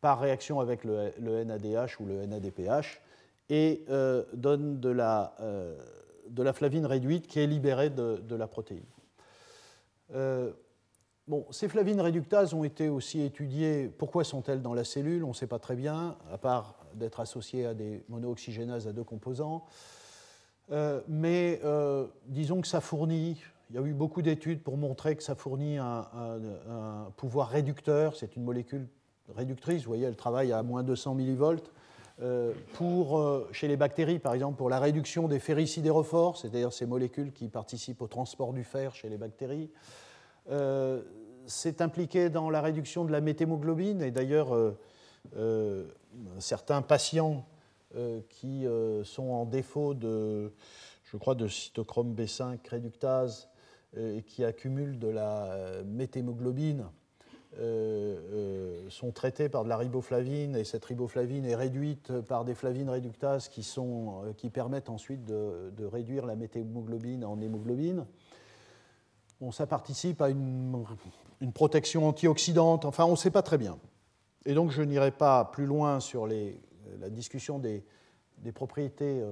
[0.00, 3.00] par réaction avec le, NADH ou le NADPH
[3.48, 5.36] et euh, donnent de la
[6.30, 8.84] de la flavine réduite qui est libérée de, la protéine.
[10.14, 10.52] Euh,
[11.26, 13.88] bon, ces flavines réductases ont été aussi étudiées.
[13.88, 15.24] Pourquoi sont-elles dans la cellule?
[15.24, 19.04] On ne sait pas très bien, à part d'être associées à des monooxygénases à deux
[19.04, 19.64] composants.
[20.72, 25.16] Euh, mais euh, disons que ça fournit, il y a eu beaucoup d'études pour montrer
[25.16, 26.06] que ça fournit un,
[27.16, 28.16] pouvoir réducteur.
[28.16, 28.86] C'est une molécule
[29.34, 31.72] réductrice, vous voyez, elle travaille à moins 200 millivolts.
[32.22, 37.32] Euh, pour, chez les bactéries, par exemple, pour la réduction des ferricidérophores, c'est-à-dire ces molécules
[37.32, 39.70] qui participent au transport du fer chez les bactéries.
[41.46, 44.48] C'est impliqué dans la réduction de la méthémoglobine, et d'ailleurs,
[46.38, 47.46] certains patients
[48.28, 48.64] qui
[49.04, 50.52] sont en défaut de,
[51.04, 53.48] je crois, de cytochrome B5 réductase
[53.96, 56.86] et qui accumulent de la méthémoglobine,
[57.58, 62.54] euh, euh, sont traités par de la riboflavine et cette riboflavine est réduite par des
[62.54, 68.06] flavines réductases qui, sont, euh, qui permettent ensuite de, réduire la méthémoglobine en hémoglobine.
[69.40, 70.84] Bon, ça participe à une
[71.52, 73.78] protection antioxydante, enfin on ne sait pas très bien.
[74.46, 76.60] Et donc je n'irai pas plus loin sur les,
[76.98, 77.84] la discussion des,
[78.54, 79.22] propriétés,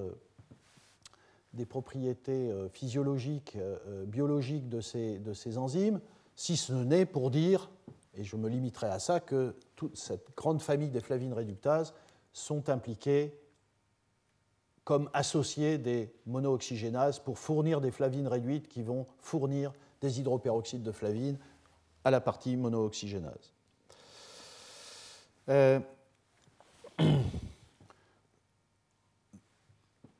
[1.54, 3.56] des propriétés physiologiques,
[4.06, 6.00] biologiques de ces, enzymes,
[6.36, 7.70] si ce n'est pour dire
[8.18, 11.94] et je me limiterai à ça, que toute cette grande famille des flavines réductases
[12.32, 13.38] sont impliquées
[14.84, 20.92] comme associées des monooxygénases pour fournir des flavines réduites qui vont fournir des hydroperoxydes de
[20.92, 21.38] flavine
[22.04, 23.52] à la partie monooxygénase.
[25.48, 25.78] Euh,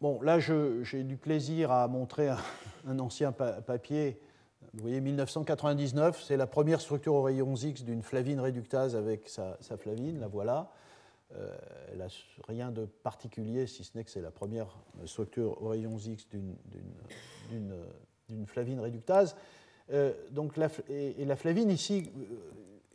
[0.01, 4.18] bon, là, j'ai du plaisir à montrer un, ancien papier
[4.74, 9.57] Vous voyez, 1999, c'est la première structure aux rayons X d'une flavine réductase avec sa,
[9.78, 10.70] flavine, la voilà.
[11.34, 11.55] Euh,
[11.92, 12.07] elle n'a
[12.46, 17.74] rien de particulier, si ce n'est que c'est la première structure aux rayons X d'une
[18.46, 19.36] flavine réductase.
[19.90, 20.55] Euh, donc
[20.88, 22.22] et, la flavine ici, euh,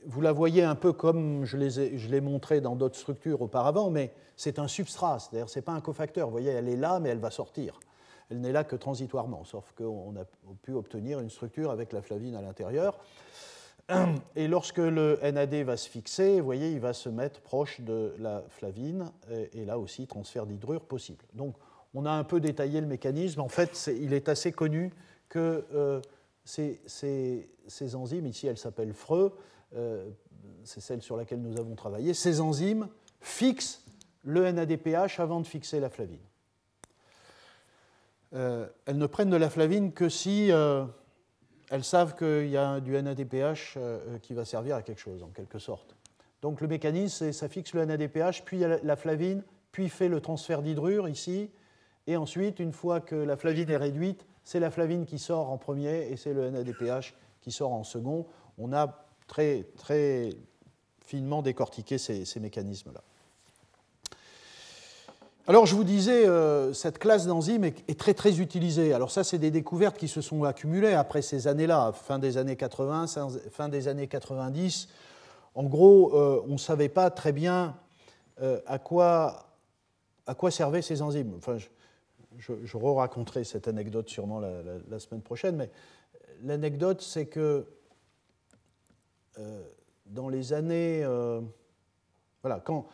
[0.06, 4.60] vous la voyez un peu comme je l'ai montré dans d'autres structures auparavant, mais c'est
[4.60, 6.28] un substrat, c'est-à-dire ce n'est pas un cofacteur.
[6.28, 7.80] Vous voyez, elle est là, mais elle va sortir.
[8.30, 10.26] Elle n'est là que transitoirement, sauf qu'on a
[10.62, 12.98] pu obtenir une structure avec la flavine à l'intérieur.
[14.36, 18.16] Et lorsque le NAD va se fixer, vous voyez, il va se mettre proche de
[18.18, 19.12] la flavine,
[19.54, 21.26] et, là aussi, transfert d'hydrure possible.
[21.34, 21.56] Donc,
[21.94, 23.42] on a un peu détaillé le mécanisme.
[23.42, 24.92] En fait, il est assez connu
[25.30, 26.02] que euh,
[26.46, 29.32] ces, ces, enzymes, ici elles s'appellent FRE,
[29.76, 30.10] euh,
[30.64, 32.88] c'est celle sur laquelle nous avons travaillé, ces enzymes
[33.22, 33.84] fixent
[34.24, 36.22] le NADPH avant de fixer la flavine.
[38.34, 40.86] Euh, elles ne prennent de la flavine que si euh,
[41.70, 43.78] elles savent qu'il y a du NADPH
[44.22, 45.96] qui va servir à quelque chose, en quelque sorte.
[46.42, 50.62] Donc le mécanisme, c'est ça fixe le NADPH, puis la flavine, puis fait le transfert
[50.62, 51.50] d'hydrure ici,
[52.08, 55.58] et ensuite, une fois que la flavine est réduite, c'est la flavine qui sort en
[55.58, 58.26] premier et c'est le NADPH qui sort en second.
[58.58, 59.03] On a
[59.76, 60.30] très,
[61.06, 63.02] finement décortiqué ces, mécanismes-là.
[65.46, 68.94] Alors je vous disais, euh, cette classe d'enzymes est, très très utilisée.
[68.94, 72.56] Alors ça, c'est des découvertes qui se sont accumulées après ces années-là, fin des années
[72.56, 73.08] 80,
[73.52, 74.88] fin des années 90.
[75.56, 77.76] En gros, euh, on ne savait pas très bien
[78.42, 79.48] euh, à, quoi,
[80.26, 81.34] à quoi servaient ces enzymes.
[81.38, 81.58] Enfin,
[82.38, 85.70] je, re-raconterai cette anecdote sûrement la, semaine prochaine, mais
[86.44, 87.68] l'anecdote, c'est que
[90.06, 91.04] dans les années.
[91.04, 91.42] Euh,
[92.42, 92.88] voilà, quand,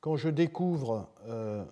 [0.00, 1.08] quand je découvre.
[1.28, 1.64] Euh,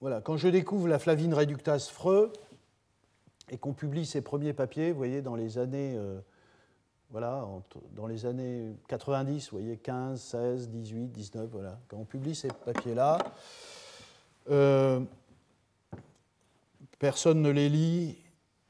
[0.00, 2.32] voilà, quand je découvre la flavine réductase Freux
[3.50, 5.98] et qu'on publie ses premiers papiers, vous voyez, dans les années,
[7.10, 7.46] voilà,
[7.94, 12.48] dans les années 90, vous voyez, 15, 16, 18, 19, voilà, quand on publie ces
[12.48, 13.18] papiers-là,
[16.98, 18.16] personne ne les lit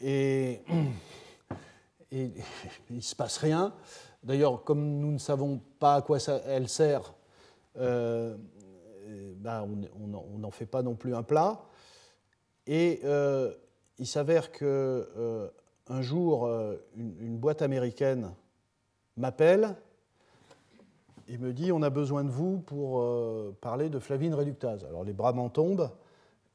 [0.00, 0.62] et,
[2.12, 2.32] il
[2.90, 3.72] ne se passe rien.
[4.22, 7.14] D'ailleurs, comme nous ne savons pas à quoi elle sert,
[7.78, 8.36] euh,
[9.36, 9.66] ben,
[9.98, 11.62] on n'en fait pas non plus un plat.
[12.66, 13.52] Et euh,
[13.98, 15.48] il s'avère que euh,
[15.88, 16.48] un jour,
[16.96, 18.32] une, une, boîte américaine
[19.16, 19.74] m'appelle
[21.26, 23.04] et me dit on a besoin de vous pour
[23.60, 24.84] parler de flavine réductase.
[24.84, 25.90] Alors les bras m'en tombent.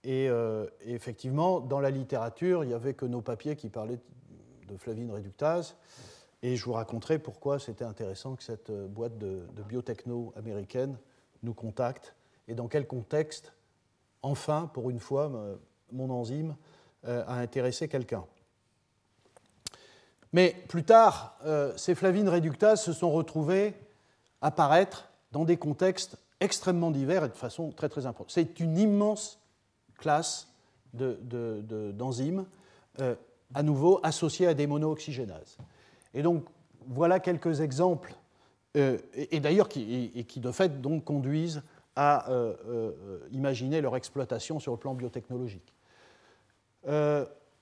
[0.07, 3.99] Euh, et, effectivement, dans la littérature, il n'y avait que nos papiers qui parlaient
[4.67, 5.75] de flavine réductase.
[6.43, 10.97] Et je vous raconterai pourquoi c'était intéressant que cette euh, boîte de, biotechno américaine
[11.43, 12.15] nous contacte
[12.47, 13.53] et dans quel contexte,
[14.21, 15.31] enfin, pour une fois,
[15.91, 16.55] mon enzyme
[17.07, 18.25] euh, a intéressé quelqu'un.
[20.31, 21.39] Mais plus tard,
[21.77, 23.73] ces flavines réductases se sont retrouvées
[24.41, 28.31] apparaître dans des contextes extrêmement divers et de façon très très importante.
[28.31, 29.39] C'est une immense
[29.97, 30.47] classe
[30.93, 32.45] d'enzymes,
[32.99, 33.15] euh,
[33.55, 35.57] à nouveau associées à des monooxygénases.
[36.13, 36.43] Et donc,
[36.87, 38.13] voilà quelques exemples,
[38.75, 41.63] euh, et, d'ailleurs qui, de fait donc conduisent
[41.95, 42.91] à euh,
[43.31, 45.73] imaginer leur exploitation sur le plan biotechnologique.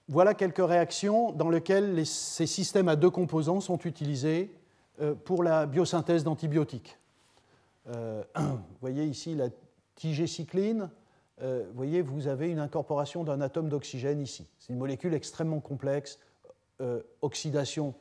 [0.09, 4.51] voilà quelques réactions dans lesquelles ces systèmes à deux composants sont utilisés
[5.23, 6.97] pour la biosynthèse d'antibiotiques.
[7.85, 9.49] vous voyez ici la
[9.95, 10.89] tigécycline,
[11.41, 14.47] euh, voyez, vous avez une incorporation d'un atome d'oxygène ici.
[14.59, 16.19] C'est une molécule extrêmement complexe,
[16.81, 17.95] euh, oxydation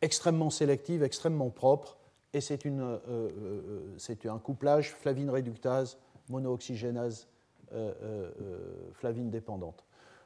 [0.00, 1.96] extrêmement sélective, extrêmement propre,
[2.32, 7.28] et c'est euh, un couplage flavine réductase, monooxygénase,
[8.94, 9.84] flavine dépendante.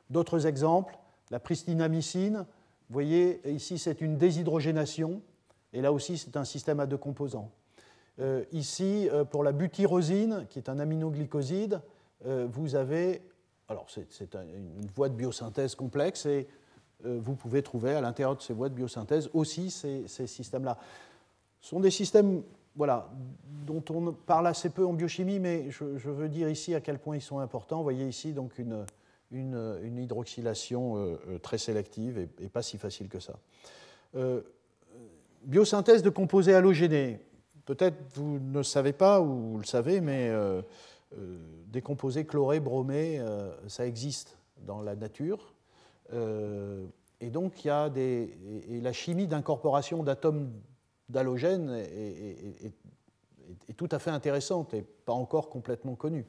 [0.08, 0.96] D'autres exemples,
[1.30, 2.46] la pristinamycine,
[2.88, 5.20] vous voyez, ici c'est une déshydrogénation,
[5.72, 7.50] et là aussi c'est un système à deux composants.
[8.52, 13.22] ici, pour la butyrosine, qui est un aminoglycoside, euh, vous avez,
[13.68, 16.48] alors c'est une voie de biosynthèse complexe et
[17.04, 20.78] euh, vous pouvez trouver à l'intérieur de ces voies de biosynthèse aussi ces, systèmes-là.
[21.60, 22.42] Ce sont des systèmes
[22.74, 23.10] voilà,
[23.66, 27.16] dont on parle assez peu en biochimie, mais je, veux dire ici à quel point
[27.16, 27.78] ils sont importants.
[27.78, 28.84] Vous voyez ici donc une,
[29.82, 33.34] hydroxylation euh, très sélective et, pas si facile que ça.
[35.44, 37.20] biosynthèse de composés halogénés.
[37.64, 40.62] Peut-être vous ne le savez pas ou vous le savez, mais euh,
[41.76, 45.54] des composés chlorés, bromés, euh, ça existe dans la nature.
[46.12, 46.86] Euh,
[47.20, 48.36] et donc, il y a des,
[48.68, 50.50] et la chimie d'incorporation d'atomes
[51.08, 52.72] d'halogène est,
[53.76, 56.26] tout à fait intéressante et pas encore complètement connue.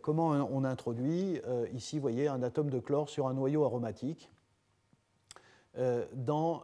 [0.00, 1.40] comment on introduit
[1.72, 4.30] Ici, vous voyez un atome de chlore sur un noyau aromatique.
[5.76, 6.62] dans,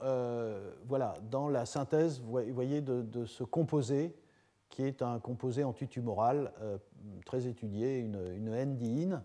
[0.86, 4.12] voilà, dans la synthèse, voyez, de, ce composé
[4.78, 6.52] qui est un composé antitumoral
[7.26, 9.24] très étudié, une, une NDIN.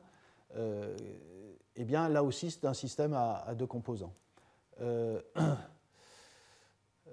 [1.75, 4.13] eh bien, là aussi, c'est un système à, deux composants.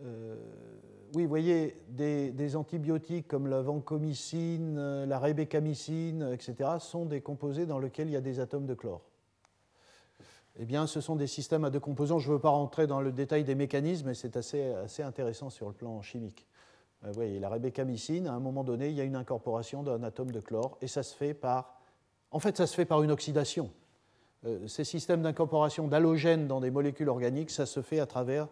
[0.03, 0.35] Euh,
[1.15, 7.67] oui, vous voyez, des, antibiotiques comme la vancomycine, euh, la rébécamycine, etc., sont des composés
[7.67, 9.03] dans lesquels il y a des atomes de chlore.
[10.59, 12.19] Eh bien, ce sont des systèmes à deux composants.
[12.19, 15.69] Je ne veux pas rentrer dans le détail des mécanismes, mais c'est assez intéressant sur
[15.69, 16.47] le plan chimique.
[17.05, 20.03] Euh, vous voyez, la rébécamycine, à un moment donné, il y a une incorporation d'un
[20.03, 21.81] atome de chlore, et ça se fait par...
[22.31, 23.71] En fait, ça se fait par une oxydation.
[24.67, 28.47] ces systèmes d'incorporation d'halogènes dans des molécules organiques, ça se fait à travers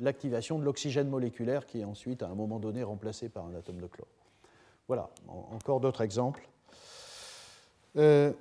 [0.00, 3.80] l'activation de l'oxygène moléculaire qui est ensuite, à un moment donné, remplacé par un atome
[3.80, 4.08] de chlore.
[4.86, 5.10] Voilà,
[5.52, 6.48] encore d'autres exemples.
[7.96, 8.32] Euh,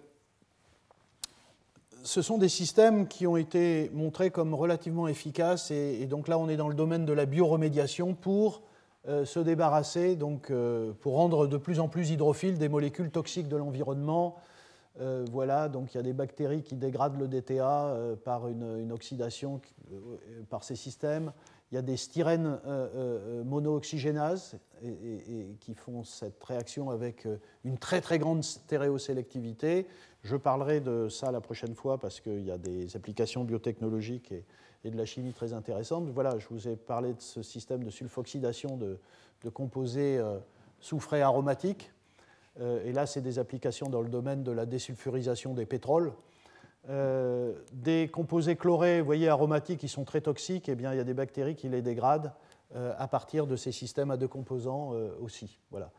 [2.03, 6.47] ce sont des systèmes qui ont été montrés comme relativement efficaces, et, donc là on
[6.47, 8.61] est dans le domaine de la bioremédiation pour euh,
[9.07, 13.57] se débarrasser, donc, euh, pour rendre de plus en plus hydrophiles des molécules toxiques de
[13.57, 14.35] l'environnement.
[15.31, 17.95] voilà, donc il y a des bactéries qui dégradent le DTA
[18.25, 19.61] par une, oxydation
[20.49, 21.31] par ces systèmes.
[21.71, 27.37] Il y a des styrènes euh, euh, monooxygénases et, qui font cette réaction avec euh,
[27.65, 29.85] une très très grande stéréosélectivité.
[30.23, 34.45] Je parlerai de ça la prochaine fois parce qu'il y a des applications biotechnologiques et,
[34.85, 36.07] de la chimie très intéressantes.
[36.09, 38.99] Voilà, je vous ai parlé de ce système de sulfoxydation de,
[39.49, 40.21] composés
[40.79, 41.91] soufrés aromatiques.
[42.59, 46.13] et là, c'est des applications dans le domaine de la désulfurisation des pétroles.
[46.89, 51.01] Euh, des composés chlorés, vous voyez, aromatiques, qui sont très toxiques, eh bien, il y
[51.01, 52.31] a des bactéries qui les dégradent
[52.75, 55.59] euh, à partir de ces systèmes à deux composants euh, aussi.
[55.69, 55.91] Voilà.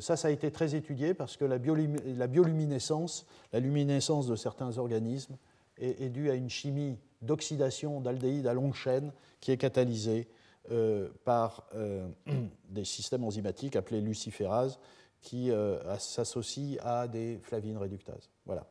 [0.00, 5.36] ça, ça a été très étudié parce que la, bioluminescence, la luminescence de certains organismes,
[5.82, 10.28] est, due à une chimie d'oxydation d'aldéhyde à longue chaîne qui est catalysée
[11.24, 11.68] par
[12.68, 14.78] des systèmes enzymatiques appelés luciférases
[15.20, 15.50] qui
[15.98, 18.30] s'associent à des flavines réductases.
[18.46, 18.66] Voilà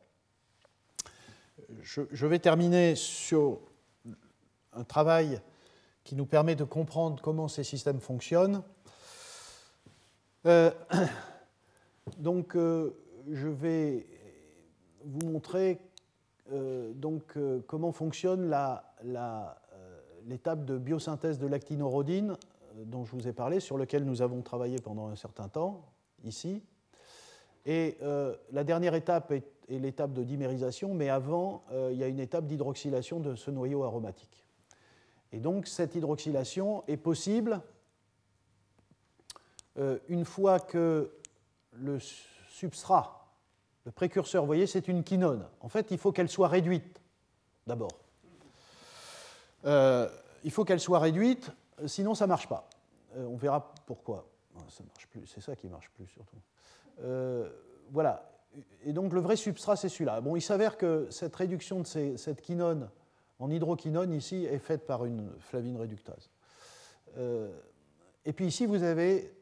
[1.82, 3.60] je, vais terminer sur
[4.72, 5.40] un travail
[6.04, 8.62] qui nous permet de comprendre comment ces systèmes fonctionnent.
[10.46, 10.70] Euh,
[12.18, 12.96] donc, euh,
[13.30, 14.06] je vais
[15.04, 15.91] vous montrer euh,
[16.94, 17.36] donc,
[17.66, 18.54] comment fonctionne
[20.26, 22.36] l'étape de biosynthèse de l'actinorhodine
[22.84, 25.84] dont je vous ai parlé, sur lequel nous avons travaillé pendant un certain temps,
[26.24, 26.62] ici.
[27.64, 27.98] Et
[28.50, 29.44] la dernière étape est
[29.78, 33.84] l'étape de dimérisation, mais avant, euh, il y a une étape d'hydroxylation de ce noyau
[33.84, 34.44] aromatique.
[35.32, 37.60] Et donc cette hydroxylation est possible
[39.78, 41.10] euh, une fois que
[41.72, 41.98] le
[42.50, 43.21] substrat,
[43.84, 45.46] le précurseur, vous voyez, c'est une quinone.
[45.60, 47.00] En fait, il faut qu'elle soit réduite
[47.66, 47.92] d'abord.
[49.64, 50.08] Euh,
[50.44, 51.50] il faut qu'elle soit réduite,
[51.86, 52.68] sinon ça ne marche pas.
[53.16, 54.28] on verra pourquoi.
[54.68, 56.36] Ça marche plus, c'est ça qui marche plus surtout.
[57.90, 58.32] voilà,
[58.84, 60.20] et donc le vrai substrat, c'est celui-là.
[60.20, 62.90] Bon, il s'avère que cette réduction de cette quinone
[63.38, 66.30] en hydroquinone ici est faite par une flavine réductase.
[67.16, 67.50] Euh,
[68.24, 69.32] et puis ici, vous avez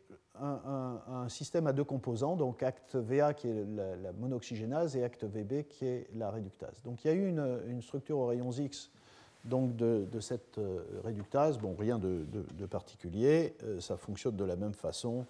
[0.42, 3.64] un, système à deux composants, donc acte VA qui est
[4.02, 6.82] la, monoxygénase et acte VB qui est la réductase.
[6.84, 8.90] Donc il y a eu une, structure aux rayons X
[9.44, 12.26] donc de, cette euh, réductase, bon, rien de,
[12.66, 15.24] particulier, euh, ça fonctionne de la même façon.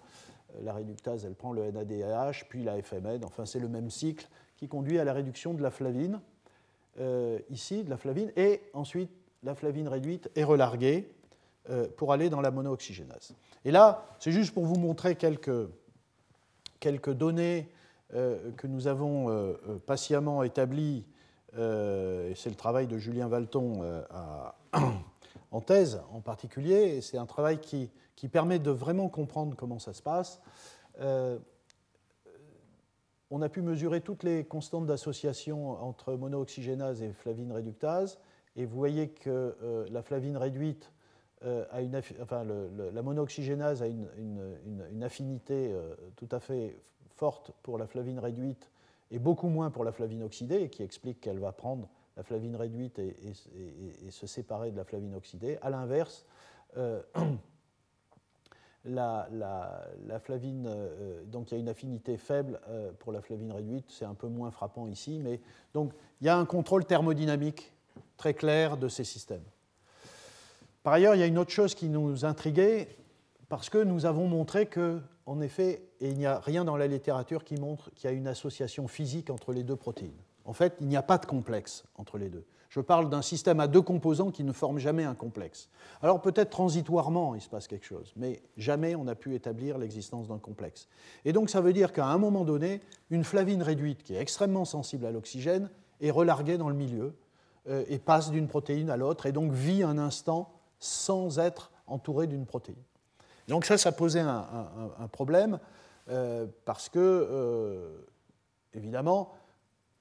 [0.63, 4.67] La réductase, elle prend le NADH, puis la FMN, enfin c'est le même cycle qui
[4.67, 6.19] conduit à la réduction de la flavine,
[6.99, 9.09] euh, ici, de la flavine, et ensuite
[9.43, 11.07] la flavine réduite est relarguée.
[11.07, 11.20] euh,
[11.97, 13.33] pour aller dans la monooxygénase.
[13.65, 15.69] Et là, c'est juste pour vous montrer quelques,
[16.79, 17.69] quelques données
[18.13, 19.55] euh, que nous avons
[19.85, 21.05] patiemment établies,
[21.53, 24.03] et c'est le travail de Julien Valton
[25.51, 27.89] en thèse en particulier, et c'est un travail qui
[28.21, 30.41] qui permet de vraiment comprendre comment ça se passe.
[30.99, 31.39] Euh,
[33.31, 38.19] on a pu mesurer toutes les constantes d'association entre monooxygénase et flavine réductase,
[38.55, 40.91] et vous voyez que euh, la flavine réduite euh,
[41.43, 45.75] la monooxygénase a une, affinité
[46.15, 46.75] tout à fait
[47.09, 48.69] forte pour la flavine réduite
[49.09, 52.99] et beaucoup moins pour la flavine oxydée, qui explique qu'elle va prendre la flavine réduite
[52.99, 53.15] et,
[54.09, 55.57] se séparer de la flavine oxydée.
[55.61, 56.25] À l'inverse,
[58.85, 63.85] la, flavine, euh, donc il y a une affinité faible euh, pour la flavine réduite,
[63.89, 65.39] c'est un peu moins frappant ici, mais
[65.73, 67.73] donc il y a un contrôle thermodynamique
[68.17, 69.43] très clair de ces systèmes.
[70.83, 72.87] Par ailleurs, il y a une autre chose qui nous intriguait,
[73.49, 76.87] parce que nous avons montré que, en effet, et il n'y a rien dans la
[76.87, 80.11] littérature qui montre qu'il y a une association physique entre les deux protéines.
[80.45, 82.45] En fait, il n'y a pas de complexe entre les deux.
[82.69, 85.69] Je parle d'un système à deux composants qui ne forment jamais un complexe.
[86.01, 90.29] Alors peut-être transitoirement, il se passe quelque chose, mais jamais on n'a pu établir l'existence
[90.29, 90.87] d'un complexe.
[91.25, 92.79] Et donc ça veut dire qu'à un moment donné,
[93.09, 95.69] une flavine réduite qui est extrêmement sensible à l'oxygène
[95.99, 97.13] est relarguée dans le milieu
[97.67, 102.27] euh, et passe d'une protéine à l'autre et donc vit un instant sans être entourée
[102.27, 102.75] d'une protéine.
[103.47, 105.59] Donc ça, ça posait un, problème
[106.09, 107.97] euh, parce que, euh,
[108.73, 109.33] évidemment,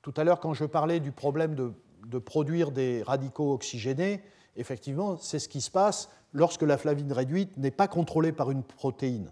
[0.02, 1.72] tout à l'heure quand je parlais du problème de
[2.06, 4.20] de produire des radicaux oxygénés,
[4.56, 8.62] effectivement, c'est ce qui se passe lorsque la flavine réduite n'est pas contrôlée par une
[8.62, 9.30] protéine.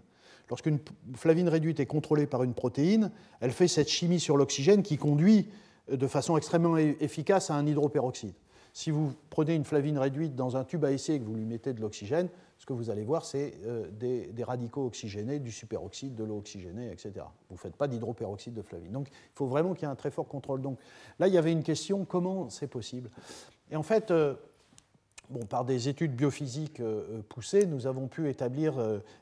[0.49, 0.79] Lorsqu'une
[1.15, 5.49] flavine réduite est contrôlée par une protéine, elle fait cette chimie sur l'oxygène qui conduit
[5.91, 8.33] de façon extrêmement efficace à un hydroperoxyde.
[8.79, 11.43] Si vous prenez une flavine réduite dans un tube à essai et que vous lui
[11.43, 16.15] mettez de l'oxygène, ce que vous allez voir, c'est euh, des, radicaux oxygénés, du superoxyde,
[16.15, 17.25] de l'eau oxygénée, etc.
[17.49, 18.93] Vous ne faites pas d'hydroperoxyde de flavine.
[18.93, 20.61] Donc il faut vraiment qu'il y ait un très fort contrôle.
[20.61, 20.79] Donc
[21.19, 23.09] là, il y avait une question, comment c'est possible?
[23.69, 24.35] Et en fait, euh,
[25.29, 28.75] bon, par des études biophysiques euh, poussées, nous avons pu établir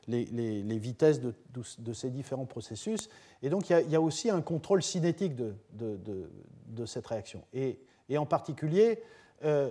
[0.06, 3.10] les, vitesses de, ces différents processus.
[3.42, 7.42] Et donc il y a, aussi un contrôle cinétique de, cette réaction.
[7.52, 7.80] Et,
[8.16, 9.02] en particulier,
[9.42, 9.70] vous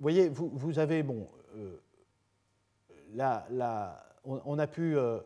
[0.00, 1.28] voyez, vous, avez, bon,
[4.24, 5.18] on, a pu euh,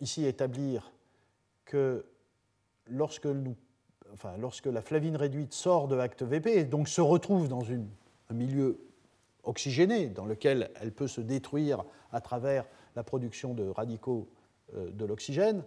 [0.00, 0.92] ici établir
[1.64, 2.04] que
[2.86, 3.26] lorsque,
[4.66, 8.80] la flavine réduite sort de acte VP et donc se retrouve dans un milieu
[9.44, 12.66] oxygéné dans lequel elle peut se détruire à travers
[12.96, 14.28] la production de radicaux
[14.74, 15.62] euh, de l'oxygène,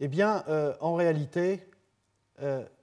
[0.00, 1.66] eh bien, euh, en réalité,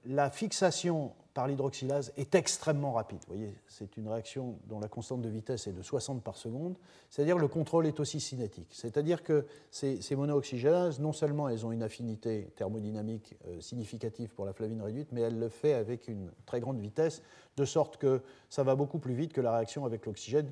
[0.04, 3.18] la fixation par l'hydroxylase est extrêmement rapide.
[3.28, 6.78] Vous voyez, c'est une réaction dont la constante de vitesse est de 60 par seconde,
[7.10, 8.70] c'est-à-dire le contrôle est aussi cinétique.
[8.70, 14.46] C'est-à-dire que ces, ces monooxygénases, non seulement elles ont une affinité thermodynamique euh, significative pour
[14.46, 17.20] la flavine réduite, mais elles le font avec une très grande vitesse,
[17.58, 20.50] de sorte que ça va beaucoup plus vite que la réaction avec l'oxygène,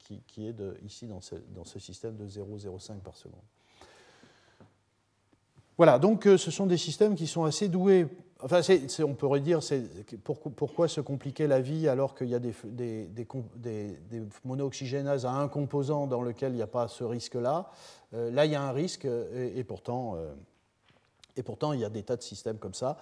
[0.00, 3.40] qui, est ici dans ce, dans ce système de 0,05 par seconde.
[5.76, 8.08] Voilà, donc euh, ce sont des systèmes qui sont assez doués
[8.44, 8.60] Enfin,
[9.04, 9.60] on pourrait dire
[10.22, 16.06] pourquoi, se compliquer la vie alors qu'il y a des, des, monooxygénases à un composant
[16.06, 17.70] dans lequel il n'y a pas ce risque-là?
[18.12, 20.34] Euh, là, il y a un risque et, pourtant, euh,
[21.36, 22.98] et pourtant, il y a des tas de systèmes comme ça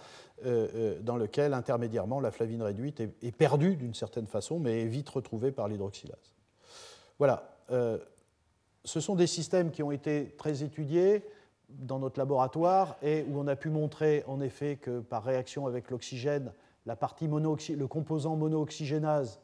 [0.47, 5.09] euh, dans lesquels intermédiairement la flavine réduite est perdue d'une certaine façon, mais est vite
[5.09, 6.33] retrouvée par l'hydroxylase.
[7.19, 7.57] Voilà.
[7.69, 11.25] ce sont des systèmes qui ont été très étudiés
[11.79, 15.91] dans notre laboratoire et où on a pu montrer en effet que par réaction avec
[15.91, 16.53] l'oxygène,
[16.87, 19.41] la partie le composant monooxygénase,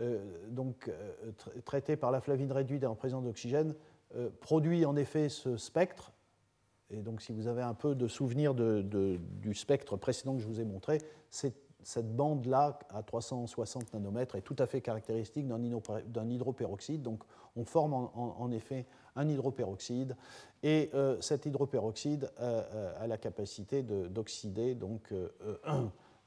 [0.00, 1.32] euh, donc euh,
[1.64, 3.74] traité par la flavine réduite en présence d'oxygène,
[4.16, 6.12] euh, produit en effet ce spectre.
[6.90, 10.60] Et donc, si vous avez un peu de souvenir du spectre précédent que je vous
[10.60, 17.02] ai montré, cette bande-là, à 360 nanomètres, est tout à fait caractéristique d'un hydroperoxyde.
[17.02, 17.24] Donc,
[17.56, 18.86] on forme en effet
[19.18, 20.16] un hydroperoxyde,
[20.62, 25.28] et euh, cet hydroperoxyde a, la capacité d'oxyder donc euh,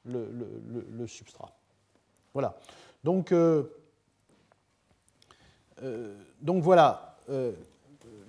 [0.04, 1.52] le, substrat.
[2.32, 2.58] Voilà.
[3.04, 3.64] Donc, euh,
[6.40, 7.16] donc voilà,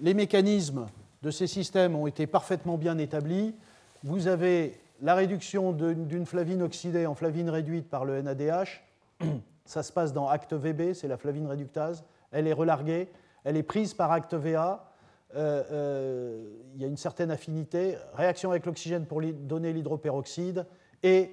[0.02, 0.88] les mécanismes
[1.22, 3.56] de ces systèmes ont été parfaitement bien établis.
[4.04, 8.84] Vous avez la réduction d'une flavine oxydée en flavine réduite par le NADH.
[9.66, 12.04] Ça se passe dans acte VB, c'est la flavine réductase.
[12.32, 13.08] Elle est relarguée
[13.44, 14.90] elle est prise par acte VA.
[15.36, 20.66] Euh, euh, il y a une certaine affinité, réaction avec l'oxygène pour donner l'hydroperoxyde,
[21.02, 21.32] et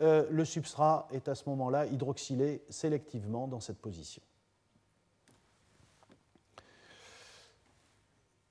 [0.00, 4.22] euh, le substrat est à ce moment-là hydroxylé sélectivement dans cette position.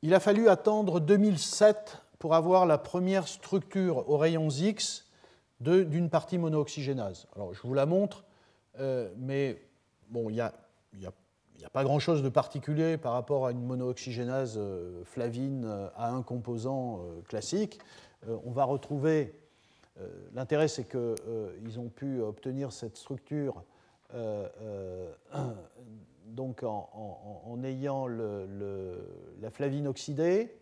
[0.03, 5.07] Il a fallu attendre 2007 pour avoir la première structure aux rayons X
[5.59, 7.27] d'une partie monooxygénase.
[7.35, 8.23] Alors je vous la montre,
[9.17, 9.61] mais
[10.09, 10.53] bon, il y a,
[10.93, 11.30] y a il
[11.61, 16.09] n'y a pas grand-chose de particulier par rapport à une monooxygénase euh, flavine euh, à
[16.09, 17.79] un composant euh, classique.
[18.45, 19.33] On va retrouver,
[20.35, 23.63] l'intérêt c'est qu'ils ont pu obtenir cette structure
[26.27, 30.55] donc en, ayant la flavine oxydée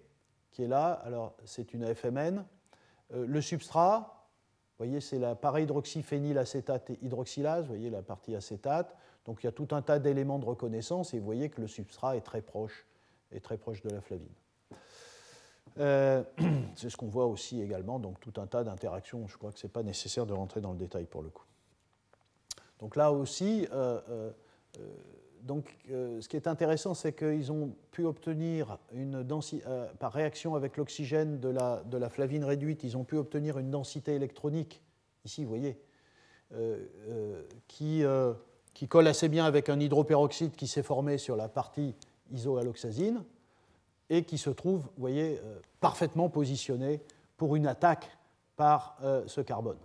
[0.54, 2.46] qui est là, alors c'est une FMN.
[3.14, 4.19] le substrat,
[4.80, 8.96] vous voyez, c'est la parahydroxyphénylacétate hydroxylase, vous voyez la partie acétate.
[9.26, 11.68] Donc il y a tout un tas d'éléments de reconnaissance et vous voyez que le
[11.68, 12.86] substrat est très proche,
[13.34, 14.32] est très proche de la flavine.
[15.80, 16.24] Euh,
[16.76, 19.28] c'est ce qu'on voit aussi également, donc tout un tas d'interactions.
[19.28, 21.46] Je crois que ce n'est pas nécessaire de rentrer dans le détail pour le coup.
[22.80, 24.32] Donc là aussi, euh, euh,
[25.44, 29.64] donc, ce qui est intéressant, c'est qu'ils ont pu obtenir une densité,
[30.00, 34.82] par réaction avec l'oxygène de la, flavine réduite, ils ont pu obtenir une densité électronique
[35.26, 35.78] ici, vous voyez,
[37.68, 38.04] qui,
[38.74, 41.96] qui colle assez bien avec un hydroperoxyde qui s'est formé sur la partie
[42.32, 43.24] isoalloxazine
[44.10, 45.40] et qui se trouve, vous voyez,
[45.80, 47.02] parfaitement positionné
[47.38, 48.10] pour une attaque
[48.56, 49.78] par ce carbone.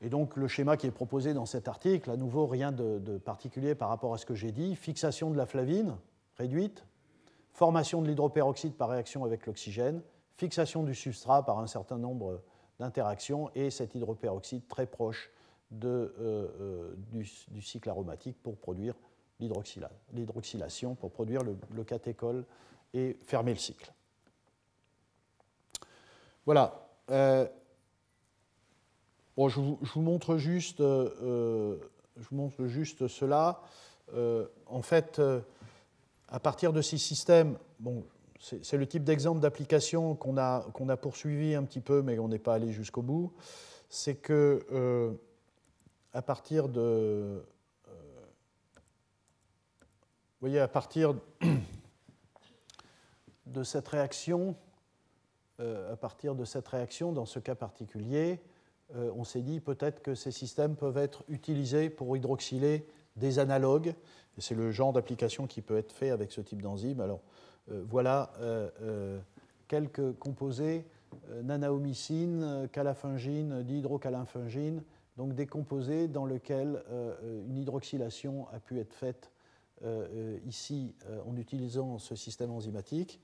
[0.00, 3.74] Et donc le schéma qui est proposé dans cet article, à nouveau rien de, particulier
[3.74, 5.96] par rapport à ce que j'ai dit, fixation de la flavine
[6.36, 6.84] réduite,
[7.52, 10.00] formation de l'hydroperoxyde par réaction avec l'oxygène,
[10.36, 12.40] fixation du substrat par un certain nombre
[12.78, 15.32] d'interactions et cet hydroperoxyde très proche
[15.84, 18.94] euh, euh, du, cycle aromatique pour produire
[19.40, 22.44] l'hydroxylation, pour produire le, le catéchol
[22.94, 23.92] et fermer le cycle.
[26.46, 26.88] Voilà.
[27.10, 27.46] Euh,
[29.46, 31.76] je, vous, montre juste, euh,
[32.16, 33.62] je vous montre juste cela.
[34.14, 35.40] Euh, en fait, euh,
[36.28, 38.04] à partir de ces systèmes, bon,
[38.40, 42.26] c'est le type d'exemple d'application qu'on a, qu'on a poursuivi un petit peu, mais on
[42.26, 43.32] n'est pas allé jusqu'au bout.
[43.88, 45.16] C'est que
[46.12, 47.42] à partir de.
[50.40, 51.14] voyez, à partir
[53.46, 54.54] de cette réaction,
[55.58, 58.40] à partir de cette réaction, dans ce cas particulier,
[58.96, 62.86] euh, on s'est dit peut-être que ces systèmes peuvent être utilisés pour hydroxyler
[63.16, 63.94] des analogues.
[64.38, 67.00] c'est le genre d'application qui peut être fait avec ce type d'enzyme.
[67.00, 67.20] Alors
[67.70, 69.18] euh, voilà euh,
[69.66, 70.86] quelques composés
[71.42, 74.82] nanaomycine, calafungine, dihydrocalinfungine,
[75.16, 76.82] donc des composés dans lesquels
[77.48, 79.30] une hydroxylation a pu être faite
[80.46, 80.94] ici
[81.26, 83.20] en utilisant ce système enzymatique.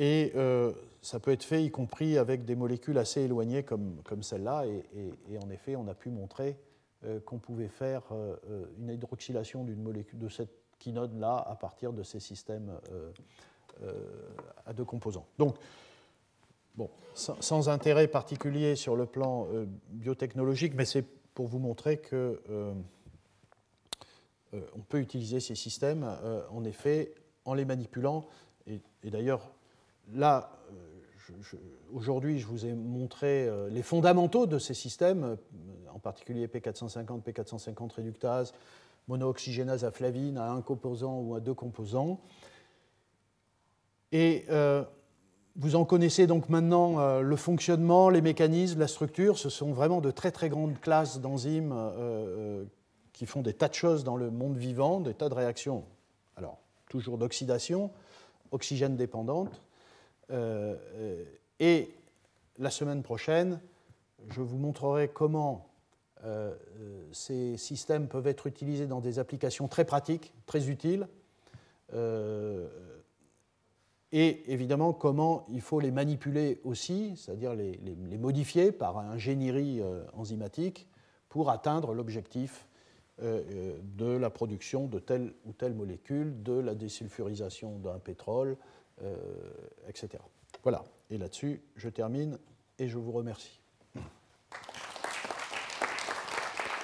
[0.00, 0.72] Et euh,
[1.02, 4.64] ça peut être fait y compris avec des molécules assez éloignées comme, comme celle-là.
[4.64, 6.56] Et, en effet, on a pu montrer
[7.04, 12.18] euh, qu'on pouvait faire euh, une hydroxylation molécule de cette quinone-là à partir de ces
[12.18, 12.72] systèmes
[14.64, 15.26] à deux composants.
[15.38, 15.56] Donc,
[16.74, 19.46] bon, sans, intérêt particulier sur le plan
[19.90, 22.40] biotechnologique, mais c'est pour vous montrer que
[24.54, 26.10] on peut utiliser ces systèmes,
[26.50, 27.12] en effet,
[27.44, 28.24] en les manipulant.
[28.66, 28.80] et
[29.10, 29.50] d'ailleurs,
[30.14, 31.54] là, euh,
[31.92, 35.36] aujourd'hui, je vous ai montré euh, les fondamentaux de ces systèmes, euh,
[35.94, 38.52] en particulier P450, P450 réductase,
[39.08, 42.20] monooxygénase à flavine à un composant ou à deux composants.
[44.12, 44.46] Et
[45.56, 49.38] vous en connaissez donc maintenant le fonctionnement, les mécanismes, la structure.
[49.38, 51.74] Ce sont vraiment de très très grandes classes d'enzymes
[53.12, 55.84] qui font des tas de choses dans le monde vivant, des tas de réactions.
[56.36, 57.90] Alors, toujours d'oxydation,
[58.50, 59.60] oxygène dépendante,
[60.30, 61.90] et
[62.58, 63.60] la semaine prochaine,
[64.28, 65.66] je vous montrerai comment
[66.24, 66.54] euh,
[67.12, 71.08] ces systèmes peuvent être utilisés dans des applications très pratiques, très utiles,
[74.12, 77.78] et évidemment comment il faut les manipuler aussi, c'est-à-dire les,
[78.16, 80.86] modifier par ingénierie enzymatique
[81.28, 82.68] pour atteindre l'objectif
[83.20, 88.56] de la production de telle ou telle molécule, de la désulfurisation d'un pétrole,
[89.02, 89.14] euh,
[89.88, 90.22] etc.
[90.62, 92.38] Voilà, et là-dessus, je termine
[92.78, 93.60] et je vous remercie.